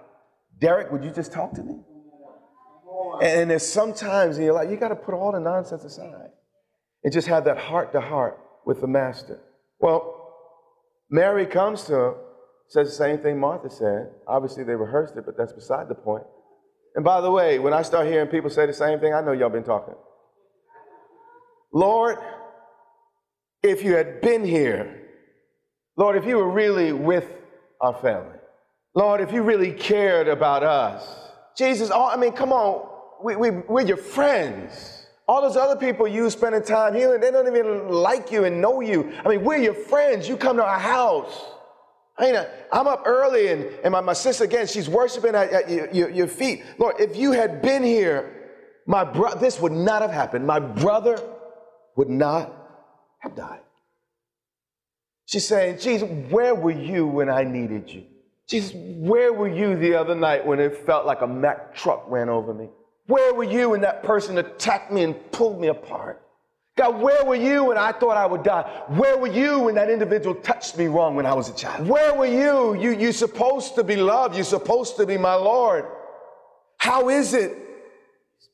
Derek, 0.60 0.92
would 0.92 1.03
you 1.03 1.10
just 1.10 1.32
talk 1.32 1.53
to 1.53 1.63
me? 1.63 1.80
And 3.24 3.50
there's 3.50 3.68
sometimes 3.68 4.38
you're 4.38 4.53
like, 4.53 4.70
you 4.70 4.77
got 4.77 4.89
to 4.89 4.96
put 4.96 5.15
all 5.15 5.32
the 5.32 5.39
nonsense 5.39 5.84
aside 5.84 6.33
and 7.03 7.12
just 7.13 7.27
have 7.27 7.45
that 7.45 7.57
heart 7.57 7.91
to 7.93 8.01
heart 8.01 8.39
with 8.65 8.81
the 8.81 8.88
master. 8.88 9.39
Well, 9.79 10.19
Mary 11.10 11.45
comes 11.45 11.83
to 11.86 11.95
him, 11.95 12.13
says 12.67 12.89
the 12.89 12.95
same 12.95 13.17
thing 13.19 13.39
Martha 13.39 13.69
said. 13.69 14.12
Obviously, 14.27 14.63
they 14.63 14.75
rehearsed 14.75 15.15
it, 15.17 15.25
but 15.25 15.38
that's 15.38 15.53
beside 15.53 15.89
the 15.89 15.95
point. 15.95 16.24
And 16.95 17.03
by 17.03 17.22
the 17.22 17.31
way, 17.31 17.60
when 17.60 17.74
I 17.74 17.81
start 17.81 18.07
hearing 18.07 18.27
people 18.27 18.50
say 18.50 18.65
the 18.65 18.74
same 18.74 19.00
thing, 19.00 19.13
I 19.13 19.22
know 19.22 19.31
y'all 19.31 19.50
been 19.50 19.63
talking. 19.63 19.95
Lord, 21.74 22.17
if 23.63 23.83
you 23.83 23.95
had 23.95 24.22
been 24.22 24.45
here, 24.45 25.01
Lord, 25.98 26.15
if 26.15 26.25
you 26.25 26.38
were 26.38 26.50
really 26.50 26.93
with 26.93 27.29
our 27.81 27.93
family, 27.95 28.38
Lord, 28.95 29.22
if 29.22 29.31
you 29.31 29.42
really 29.42 29.72
cared 29.72 30.27
about 30.27 30.63
us, 30.63 31.31
Jesus, 31.57 31.89
I 31.92 32.16
mean, 32.18 32.33
come 32.33 32.51
on, 32.51 32.87
we, 33.24 33.35
we, 33.35 33.50
we're 33.50 33.81
your 33.81 33.98
friends. 33.98 35.02
All 35.27 35.42
those 35.42 35.55
other 35.55 35.77
people 35.77 36.07
you 36.07 36.29
spending 36.29 36.64
time 36.64 36.94
healing, 36.94 37.22
they 37.22 37.31
don't 37.31 37.48
even 37.48 37.90
like 37.90 38.31
you 38.31 38.44
and 38.44 38.59
know 38.62 38.81
you. 38.81 39.14
I 39.24 39.29
mean, 39.29 39.44
we're 39.44 39.57
your 39.57 39.74
friends. 39.74 40.27
You 40.27 40.36
come 40.36 40.57
to 40.57 40.64
our 40.64 40.79
house. 40.79 41.46
I 42.18 42.31
mean, 42.31 42.46
I'm 42.72 42.88
up 42.88 43.03
early 43.05 43.48
and, 43.48 43.64
and 43.83 43.92
my, 43.92 44.01
my 44.01 44.14
sister, 44.14 44.44
again, 44.44 44.68
she's 44.68 44.88
worshiping 44.88 45.33
at, 45.33 45.51
at 45.51 45.96
your, 45.96 46.09
your, 46.09 46.27
feet. 46.27 46.64
Lord, 46.77 46.96
if 47.00 47.16
you 47.16 47.31
had 47.31 47.62
been 47.62 47.83
here, 47.83 48.51
my 48.86 49.03
bro- 49.03 49.36
this 49.36 49.59
would 49.59 49.72
not 49.72 50.01
have 50.01 50.12
happened. 50.12 50.46
My 50.46 50.59
brother 50.59 51.20
would 51.96 52.09
not 52.09 52.53
have 53.20 53.36
died. 53.36 53.62
She's 55.25 55.48
saying, 55.48 55.79
Jesus, 55.79 56.07
where 56.29 56.53
were 56.53 56.72
you 56.72 57.07
when 57.07 57.29
I 57.29 57.44
needed 57.44 57.90
you? 57.90 58.03
Jesus, 58.48 58.74
where 58.75 59.33
were 59.33 59.48
you 59.48 59.75
the 59.77 59.96
other 59.96 60.14
night 60.14 60.46
when 60.46 60.59
it 60.59 60.86
felt 60.86 61.05
like 61.05 61.22
a 61.22 61.27
Mack 61.27 61.74
truck 61.74 62.03
ran 62.07 62.29
over 62.29 62.53
me? 62.53 62.68
Where 63.07 63.33
were 63.33 63.44
you 63.44 63.70
when 63.70 63.81
that 63.81 64.03
person 64.03 64.37
attacked 64.37 64.92
me 64.92 65.03
and 65.03 65.31
pulled 65.31 65.59
me 65.59 65.68
apart? 65.68 66.22
God, 66.75 67.01
where 67.01 67.24
were 67.24 67.35
you 67.35 67.66
when 67.66 67.77
I 67.77 67.92
thought 67.92 68.18
I 68.18 68.25
would 68.25 68.44
die? 68.44 68.63
Where 68.87 69.18
were 69.18 69.27
you 69.27 69.59
when 69.59 69.75
that 69.75 69.92
individual 69.92 70.33
touched 70.33 70.75
me 70.75 70.87
wrong 70.87 71.16
when 71.16 71.25
I 71.25 71.33
was 71.33 71.48
a 71.48 71.53
child? 71.53 71.87
Where 71.87 72.16
were 72.16 72.25
you? 72.25 72.74
You, 72.74 72.98
you're 72.98 73.13
supposed 73.13 73.75
to 73.75 73.83
be 73.83 73.96
loved. 73.96 74.35
You're 74.35 74.44
supposed 74.44 74.98
to 74.98 75.05
be 75.05 75.18
my 75.18 75.35
Lord. 75.35 75.85
How 76.77 77.09
is 77.09 77.33
it? 77.35 77.55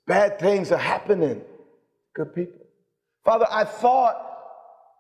Bad 0.06 0.40
things 0.40 0.72
are 0.72 0.78
happening. 0.78 1.42
Good 2.14 2.36
people. 2.36 2.60
Father, 3.24 3.46
I 3.50 3.64
thought 3.64 4.16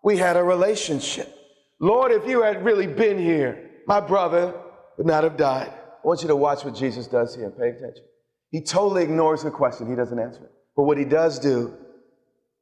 we 0.03 0.17
had 0.17 0.37
a 0.37 0.43
relationship. 0.43 1.35
Lord, 1.79 2.11
if 2.11 2.25
you 2.27 2.41
had 2.41 2.63
really 2.63 2.87
been 2.87 3.17
here, 3.17 3.69
my 3.85 3.99
brother 3.99 4.53
would 4.97 5.07
not 5.07 5.23
have 5.23 5.35
died. 5.35 5.73
I 5.73 6.07
want 6.07 6.21
you 6.21 6.27
to 6.29 6.35
watch 6.35 6.63
what 6.63 6.75
Jesus 6.75 7.07
does 7.07 7.35
here. 7.35 7.49
Pay 7.49 7.69
attention. 7.69 8.03
He 8.51 8.61
totally 8.61 9.03
ignores 9.03 9.43
the 9.43 9.51
question. 9.51 9.89
He 9.89 9.95
doesn't 9.95 10.17
answer 10.17 10.43
it. 10.43 10.51
But 10.75 10.83
what 10.83 10.97
he 10.97 11.05
does 11.05 11.39
do 11.39 11.75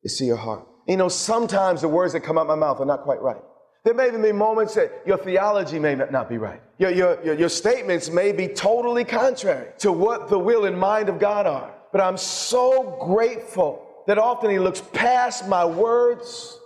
is 0.03 0.17
see 0.17 0.25
your 0.25 0.37
heart. 0.37 0.67
You 0.87 0.97
know, 0.97 1.09
sometimes 1.09 1.81
the 1.81 1.87
words 1.87 2.13
that 2.13 2.21
come 2.21 2.37
out 2.37 2.47
my 2.47 2.55
mouth 2.55 2.79
are 2.79 2.85
not 2.85 3.03
quite 3.03 3.21
right. 3.21 3.41
There 3.83 3.93
may 3.93 4.07
even 4.07 4.21
be 4.21 4.31
moments 4.31 4.75
that 4.75 4.91
your 5.05 5.17
theology 5.17 5.79
may 5.79 5.95
not 5.95 6.27
be 6.27 6.37
right. 6.37 6.61
Your, 6.77 6.91
your, 6.91 7.23
your, 7.23 7.35
your 7.35 7.49
statements 7.49 8.09
may 8.09 8.31
be 8.31 8.47
totally 8.47 9.05
contrary 9.05 9.69
to 9.79 9.91
what 9.91 10.29
the 10.29 10.37
will 10.37 10.65
and 10.65 10.77
mind 10.77 11.07
of 11.09 11.19
God 11.19 11.47
are. 11.47 11.73
But 11.91 12.01
I'm 12.01 12.17
so 12.17 12.97
grateful 13.01 13.85
that 14.07 14.17
often 14.17 14.49
he 14.49 14.59
looks 14.59 14.81
past 14.93 15.47
my 15.47 15.63
words, 15.63 16.57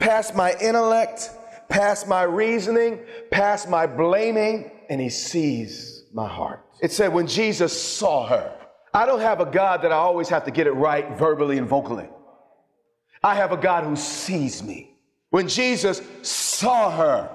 past 0.00 0.34
my 0.34 0.54
intellect, 0.60 1.30
past 1.68 2.08
my 2.08 2.22
reasoning, 2.22 3.00
past 3.30 3.68
my 3.68 3.86
blaming, 3.86 4.70
and 4.88 5.00
he 5.00 5.10
sees 5.10 5.97
my 6.12 6.28
heart. 6.28 6.64
It 6.80 6.92
said, 6.92 7.12
when 7.12 7.26
Jesus 7.26 7.80
saw 7.80 8.26
her, 8.26 8.54
I 8.94 9.06
don't 9.06 9.20
have 9.20 9.40
a 9.40 9.46
God 9.46 9.82
that 9.82 9.92
I 9.92 9.96
always 9.96 10.28
have 10.28 10.44
to 10.44 10.50
get 10.50 10.66
it 10.66 10.72
right 10.72 11.16
verbally 11.18 11.58
and 11.58 11.68
vocally. 11.68 12.08
I 13.22 13.34
have 13.34 13.52
a 13.52 13.56
God 13.56 13.84
who 13.84 13.96
sees 13.96 14.62
me. 14.62 14.96
When 15.30 15.48
Jesus 15.48 16.00
saw 16.22 16.90
her 16.90 17.30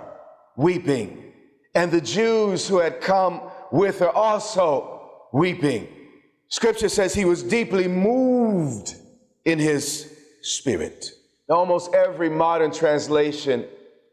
weeping, 0.55 1.33
and 1.75 1.91
the 1.91 2.01
Jews 2.01 2.67
who 2.67 2.79
had 2.79 3.01
come 3.01 3.41
with 3.71 3.99
her 3.99 4.09
also 4.09 5.12
weeping, 5.31 5.88
scripture 6.47 6.89
says 6.89 7.13
he 7.13 7.25
was 7.25 7.43
deeply 7.43 7.88
moved 7.88 8.95
in 9.45 9.59
his 9.59 10.15
spirit. 10.41 11.12
Now, 11.49 11.55
almost 11.55 11.93
every 11.93 12.29
modern 12.29 12.71
translation 12.71 13.65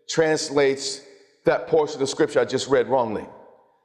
translates 0.08 1.02
that 1.44 1.68
portion 1.68 2.02
of 2.02 2.08
scripture 2.08 2.40
I 2.40 2.44
just 2.44 2.68
read 2.68 2.88
wrongly. 2.88 3.26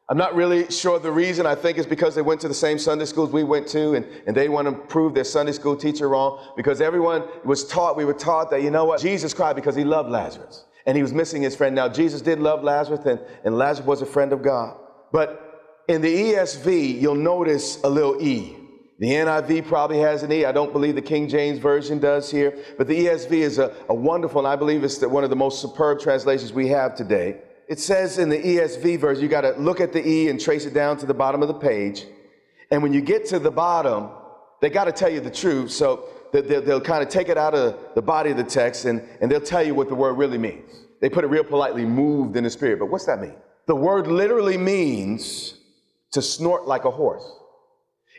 I'm 0.07 0.17
not 0.17 0.35
really 0.35 0.69
sure 0.69 0.99
the 0.99 1.11
reason. 1.11 1.47
I 1.47 1.55
think 1.55 1.79
it's 1.79 1.87
because 1.87 2.13
they 2.13 2.21
went 2.21 2.39
to 2.41 2.47
the 2.47 2.53
same 2.53 2.77
Sunday 2.77 3.05
schools 3.05 3.31
we 3.31 3.43
went 3.43 3.67
to, 3.69 3.95
and, 3.95 4.05
and 4.27 4.37
they 4.37 4.49
want 4.49 4.67
to 4.67 4.73
prove 4.73 5.15
their 5.15 5.23
Sunday 5.23 5.51
school 5.51 5.75
teacher 5.75 6.07
wrong 6.09 6.53
because 6.55 6.79
everyone 6.79 7.23
was 7.43 7.67
taught, 7.67 7.97
we 7.97 8.05
were 8.05 8.13
taught 8.13 8.51
that, 8.51 8.61
you 8.61 8.69
know 8.69 8.85
what, 8.85 9.01
Jesus 9.01 9.33
cried 9.33 9.55
because 9.55 9.75
he 9.75 9.83
loved 9.83 10.09
Lazarus 10.09 10.65
and 10.85 10.95
he 10.95 11.01
was 11.01 11.11
missing 11.11 11.41
his 11.41 11.55
friend. 11.55 11.75
Now, 11.75 11.89
Jesus 11.89 12.21
did 12.21 12.39
love 12.39 12.63
Lazarus, 12.63 13.03
and, 13.05 13.19
and 13.43 13.57
Lazarus 13.57 13.87
was 13.87 14.01
a 14.03 14.05
friend 14.05 14.31
of 14.31 14.43
God. 14.43 14.77
But 15.11 15.83
in 15.87 16.01
the 16.01 16.33
ESV, 16.33 17.01
you'll 17.01 17.15
notice 17.15 17.81
a 17.83 17.89
little 17.89 18.21
E. 18.21 18.55
The 18.99 19.07
NIV 19.07 19.67
probably 19.67 19.97
has 19.99 20.21
an 20.21 20.31
E. 20.31 20.45
I 20.45 20.51
don't 20.51 20.71
believe 20.71 20.93
the 20.93 21.01
King 21.01 21.27
James 21.27 21.57
Version 21.57 21.97
does 21.99 22.29
here. 22.29 22.55
But 22.77 22.87
the 22.87 23.07
ESV 23.07 23.31
is 23.31 23.57
a, 23.57 23.73
a 23.89 23.95
wonderful, 23.95 24.39
and 24.39 24.47
I 24.47 24.55
believe 24.55 24.83
it's 24.83 24.99
the, 24.99 25.09
one 25.09 25.23
of 25.23 25.31
the 25.31 25.35
most 25.35 25.59
superb 25.59 25.99
translations 25.99 26.53
we 26.53 26.67
have 26.67 26.95
today 26.95 27.41
it 27.67 27.79
says 27.79 28.17
in 28.17 28.29
the 28.29 28.37
ESV 28.37 28.99
version, 28.99 29.23
you 29.23 29.29
got 29.29 29.41
to 29.41 29.51
look 29.51 29.81
at 29.81 29.91
the 29.91 30.07
E 30.07 30.29
and 30.29 30.39
trace 30.39 30.65
it 30.65 30.73
down 30.73 30.97
to 30.97 31.05
the 31.05 31.13
bottom 31.13 31.41
of 31.41 31.47
the 31.47 31.53
page. 31.53 32.05
And 32.71 32.83
when 32.83 32.93
you 32.93 33.01
get 33.01 33.25
to 33.27 33.39
the 33.39 33.51
bottom, 33.51 34.09
they 34.61 34.69
got 34.69 34.85
to 34.85 34.91
tell 34.91 35.09
you 35.09 35.19
the 35.19 35.31
truth. 35.31 35.71
So 35.71 36.09
they'll, 36.31 36.61
they'll 36.61 36.81
kind 36.81 37.03
of 37.03 37.09
take 37.09 37.29
it 37.29 37.37
out 37.37 37.53
of 37.53 37.77
the 37.95 38.01
body 38.01 38.31
of 38.31 38.37
the 38.37 38.43
text 38.43 38.85
and, 38.85 39.01
and 39.21 39.31
they'll 39.31 39.41
tell 39.41 39.65
you 39.65 39.73
what 39.73 39.89
the 39.89 39.95
word 39.95 40.13
really 40.13 40.37
means. 40.37 40.85
They 41.01 41.09
put 41.09 41.23
it 41.23 41.27
real 41.27 41.43
politely, 41.43 41.85
moved 41.85 42.35
in 42.35 42.43
the 42.43 42.49
spirit. 42.49 42.79
But 42.79 42.87
what's 42.87 43.05
that 43.05 43.19
mean? 43.19 43.35
The 43.67 43.75
word 43.75 44.07
literally 44.07 44.57
means 44.57 45.55
to 46.11 46.21
snort 46.21 46.67
like 46.67 46.85
a 46.85 46.91
horse. 46.91 47.25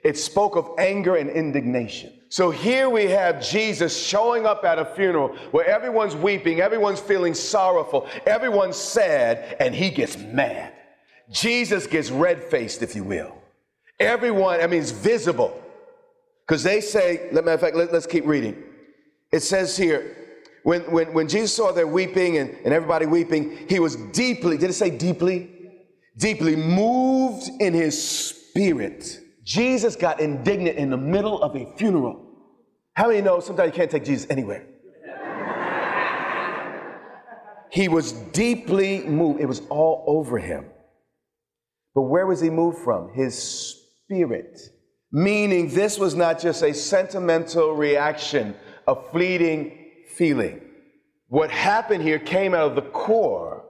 It 0.04 0.18
spoke 0.18 0.56
of 0.56 0.70
anger 0.78 1.16
and 1.16 1.30
indignation. 1.30 2.12
So 2.28 2.50
here 2.50 2.90
we 2.90 3.04
have 3.04 3.42
Jesus 3.42 3.96
showing 3.96 4.46
up 4.46 4.64
at 4.64 4.78
a 4.78 4.84
funeral 4.84 5.34
where 5.52 5.66
everyone's 5.66 6.16
weeping, 6.16 6.60
everyone's 6.60 7.00
feeling 7.00 7.34
sorrowful, 7.34 8.08
everyone's 8.26 8.76
sad, 8.76 9.56
and 9.60 9.74
he 9.74 9.90
gets 9.90 10.16
mad. 10.16 10.72
Jesus 11.30 11.86
gets 11.86 12.10
red 12.10 12.42
faced, 12.42 12.82
if 12.82 12.94
you 12.94 13.04
will. 13.04 13.36
Everyone, 13.98 14.60
I 14.60 14.66
mean, 14.66 14.80
it's 14.80 14.90
visible. 14.90 15.62
Because 16.46 16.62
they 16.62 16.80
say, 16.80 17.28
matter 17.32 17.50
of 17.50 17.60
fact, 17.60 17.76
let, 17.76 17.90
us 17.90 18.06
keep 18.06 18.26
reading. 18.26 18.62
It 19.32 19.40
says 19.40 19.76
here, 19.76 20.16
when, 20.62 20.82
when, 20.82 21.12
when 21.12 21.28
Jesus 21.28 21.54
saw 21.54 21.72
their 21.72 21.86
weeping 21.86 22.38
and, 22.38 22.50
and 22.64 22.72
everybody 22.72 23.06
weeping, 23.06 23.66
he 23.68 23.80
was 23.80 23.96
deeply, 23.96 24.56
did 24.56 24.70
it 24.70 24.74
say 24.74 24.90
deeply? 24.90 25.50
Deeply 26.16 26.56
moved 26.56 27.48
in 27.60 27.72
his 27.74 28.00
spirit. 28.00 29.20
Jesus 29.46 29.94
got 29.94 30.20
indignant 30.20 30.76
in 30.76 30.90
the 30.90 30.96
middle 30.96 31.40
of 31.40 31.54
a 31.54 31.64
funeral. 31.76 32.20
How 32.94 33.08
many 33.08 33.22
know 33.22 33.38
sometimes 33.38 33.68
you 33.68 33.76
can't 33.76 33.90
take 33.90 34.04
Jesus 34.04 34.28
anywhere? 34.28 34.66
he 37.70 37.86
was 37.86 38.12
deeply 38.12 39.04
moved. 39.04 39.40
It 39.40 39.46
was 39.46 39.62
all 39.70 40.02
over 40.08 40.38
him. 40.38 40.66
But 41.94 42.02
where 42.02 42.26
was 42.26 42.40
he 42.40 42.50
moved 42.50 42.78
from? 42.78 43.12
His 43.14 43.38
spirit. 43.38 44.58
Meaning, 45.12 45.68
this 45.68 45.96
was 45.96 46.16
not 46.16 46.40
just 46.40 46.62
a 46.64 46.74
sentimental 46.74 47.72
reaction, 47.72 48.56
a 48.88 48.96
fleeting 48.96 49.92
feeling. 50.16 50.60
What 51.28 51.52
happened 51.52 52.02
here 52.02 52.18
came 52.18 52.52
out 52.52 52.70
of 52.70 52.74
the 52.74 52.90
core 52.90 53.64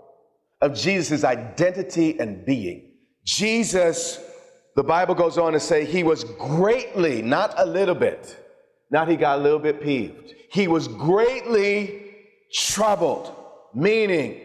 of 0.63 0.75
Jesus' 0.75 1.23
identity 1.23 2.19
and 2.19 2.47
being. 2.47 2.93
Jesus, 3.25 4.19
the 4.77 4.85
Bible 4.85 5.15
goes 5.15 5.39
on 5.39 5.55
to 5.55 5.61
say, 5.61 5.87
he 5.87 6.05
was 6.05 6.23
greatly, 6.25 7.23
not 7.23 7.55
a 7.57 7.65
little 7.65 7.95
bit, 7.95 8.37
not 8.91 9.09
he 9.09 9.17
got 9.17 9.39
a 9.39 9.43
little 9.43 9.59
bit 9.59 9.83
peeved. 9.83 10.35
He 10.51 10.69
was 10.69 10.87
greatly 10.87 12.15
troubled, 12.53 13.35
meaning 13.75 14.43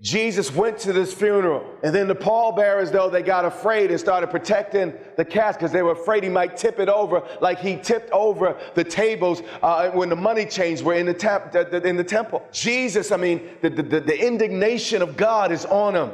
Jesus 0.00 0.54
went 0.54 0.78
to 0.78 0.92
this 0.94 1.12
funeral, 1.12 1.64
and 1.82 1.94
then 1.94 2.08
the 2.08 2.14
pallbearers, 2.14 2.90
though, 2.90 3.10
they 3.10 3.22
got 3.22 3.44
afraid 3.44 3.90
and 3.90 4.00
started 4.00 4.30
protecting 4.30 4.94
the 5.18 5.24
casket 5.24 5.60
because 5.60 5.72
they 5.72 5.82
were 5.82 5.92
afraid 5.92 6.22
he 6.22 6.30
might 6.30 6.56
tip 6.56 6.78
it 6.80 6.88
over, 6.88 7.22
like 7.42 7.58
he 7.58 7.76
tipped 7.76 8.10
over 8.10 8.58
the 8.74 8.84
tables 8.84 9.42
uh, 9.62 9.90
when 9.90 10.08
the 10.08 10.16
money 10.16 10.46
changers 10.46 10.82
were 10.82 10.94
in 10.94 11.06
the, 11.06 11.82
in 11.84 11.96
the 11.96 12.04
temple. 12.04 12.42
Jesus, 12.52 13.12
I 13.12 13.18
mean, 13.18 13.50
the, 13.60 13.68
the, 13.68 14.00
the 14.00 14.26
indignation 14.26 15.02
of 15.02 15.16
God 15.16 15.52
is 15.52 15.66
on 15.66 15.94
him, 15.94 16.10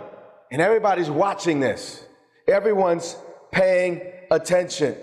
and 0.50 0.60
everybody's 0.60 1.10
watching 1.10 1.60
this. 1.60 2.04
Everyone's 2.46 3.16
paying 3.52 4.00
attention. 4.30 4.96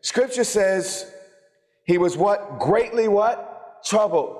Scripture 0.00 0.44
says 0.44 1.12
he 1.84 1.98
was 1.98 2.16
what? 2.16 2.58
Greatly 2.58 3.08
what? 3.08 3.84
Troubled. 3.84 4.38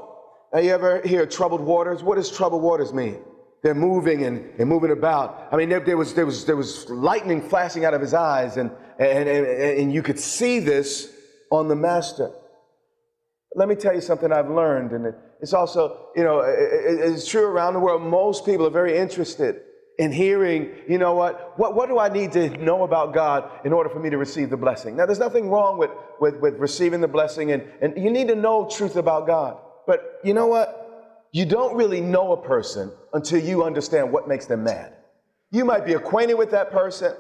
Now, 0.53 0.61
you 0.61 0.72
ever 0.72 1.01
hear 1.03 1.27
troubled 1.27 1.61
waters? 1.61 2.03
What 2.03 2.16
does 2.16 2.31
troubled 2.31 2.62
waters 2.62 2.92
mean? 2.92 3.18
They're 3.62 3.75
moving 3.75 4.25
and, 4.25 4.51
and 4.59 4.68
moving 4.68 4.90
about. 4.90 5.48
I 5.53 5.57
mean, 5.57 5.68
there, 5.68 5.81
there, 5.81 5.96
was, 5.96 6.14
there, 6.14 6.27
was, 6.27 6.44
there 6.44 6.57
was 6.57 6.90
lightning 6.90 7.40
flashing 7.40 7.85
out 7.85 7.94
of 7.94 8.01
his 8.01 8.12
eyes, 8.12 8.57
and, 8.57 8.70
and, 8.98 9.29
and, 9.29 9.46
and 9.46 9.92
you 9.92 10.03
could 10.03 10.18
see 10.18 10.59
this 10.59 11.12
on 11.51 11.68
the 11.68 11.77
master. 11.77 12.31
Let 13.55 13.68
me 13.68 13.77
tell 13.77 13.94
you 13.94 14.01
something 14.01 14.33
I've 14.33 14.51
learned, 14.51 14.92
and 14.92 15.14
it's 15.40 15.53
also, 15.53 16.09
you 16.16 16.25
know, 16.25 16.42
it's 16.44 17.27
true 17.27 17.46
around 17.46 17.75
the 17.75 17.81
world. 17.81 18.03
Most 18.03 18.44
people 18.44 18.66
are 18.66 18.70
very 18.70 18.98
interested 18.98 19.62
in 19.98 20.11
hearing, 20.12 20.70
you 20.88 20.98
know 20.98 21.14
what, 21.14 21.59
what, 21.59 21.74
what 21.74 21.88
do 21.88 21.98
I 21.98 22.09
need 22.09 22.33
to 22.33 22.48
know 22.59 22.83
about 22.85 23.12
God 23.12 23.50
in 23.64 23.72
order 23.72 23.90
for 23.90 24.00
me 24.00 24.11
to 24.11 24.18
receive 24.18 24.50
the 24.50 24.57
blessing? 24.57 24.96
Now, 24.96 25.07
there's 25.07 25.18
nothing 25.18 25.50
wrong 25.50 25.78
with, 25.78 25.90
with, 26.20 26.40
with 26.40 26.55
receiving 26.55 27.00
the 27.00 27.09
blessing, 27.09 27.52
and, 27.52 27.62
and 27.81 28.02
you 28.02 28.11
need 28.11 28.28
to 28.28 28.35
know 28.35 28.68
truth 28.70 28.96
about 28.96 29.26
God. 29.26 29.59
But 29.87 30.20
you 30.24 30.35
know 30.35 30.46
what? 30.46 31.28
You 31.33 31.46
don't 31.46 31.76
really 31.76 32.00
know 32.00 32.33
a 32.33 32.42
person 32.42 32.92
until 33.12 33.42
you 33.42 33.64
understand 33.64 34.12
what 34.12 34.28
makes 34.28 34.46
them 34.46 34.64
mad. 34.64 34.94
You 35.50 35.64
might 35.64 35.85
be 35.85 35.94
acquainted 35.94 36.35
with 36.35 36.50
that 36.52 36.70
person, 36.70 37.14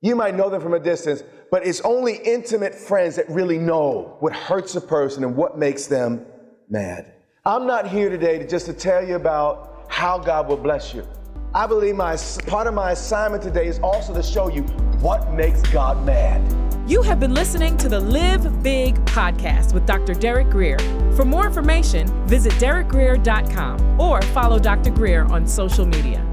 you 0.00 0.16
might 0.16 0.34
know 0.34 0.48
them 0.48 0.62
from 0.62 0.72
a 0.72 0.80
distance, 0.80 1.22
but 1.50 1.66
it's 1.66 1.82
only 1.82 2.16
intimate 2.16 2.74
friends 2.74 3.16
that 3.16 3.28
really 3.28 3.58
know 3.58 4.16
what 4.20 4.32
hurts 4.32 4.74
a 4.76 4.80
person 4.80 5.24
and 5.24 5.36
what 5.36 5.58
makes 5.58 5.86
them 5.86 6.24
mad. 6.70 7.12
I'm 7.44 7.66
not 7.66 7.88
here 7.88 8.08
today 8.08 8.38
to 8.38 8.46
just 8.46 8.66
to 8.66 8.72
tell 8.72 9.06
you 9.06 9.16
about 9.16 9.86
how 9.88 10.18
God 10.18 10.48
will 10.48 10.56
bless 10.56 10.94
you. 10.94 11.06
I 11.52 11.66
believe 11.66 11.96
my 11.96 12.16
part 12.46 12.68
of 12.68 12.74
my 12.74 12.92
assignment 12.92 13.42
today 13.42 13.66
is 13.66 13.80
also 13.80 14.14
to 14.14 14.22
show 14.22 14.48
you 14.48 14.62
what 15.00 15.32
makes 15.32 15.62
God 15.62 16.04
mad. 16.06 16.40
You 16.88 17.02
have 17.02 17.18
been 17.18 17.34
listening 17.34 17.76
to 17.78 17.88
the 17.88 17.98
Live 17.98 18.62
Big 18.62 18.94
podcast 19.04 19.74
with 19.74 19.84
Dr. 19.84 20.14
Derek 20.14 20.48
Greer. 20.48 20.78
For 21.16 21.24
more 21.24 21.46
information, 21.46 22.06
visit 22.26 22.52
derekgreer.com 22.54 24.00
or 24.00 24.22
follow 24.22 24.60
Dr. 24.60 24.90
Greer 24.90 25.24
on 25.24 25.46
social 25.46 25.86
media. 25.86 26.24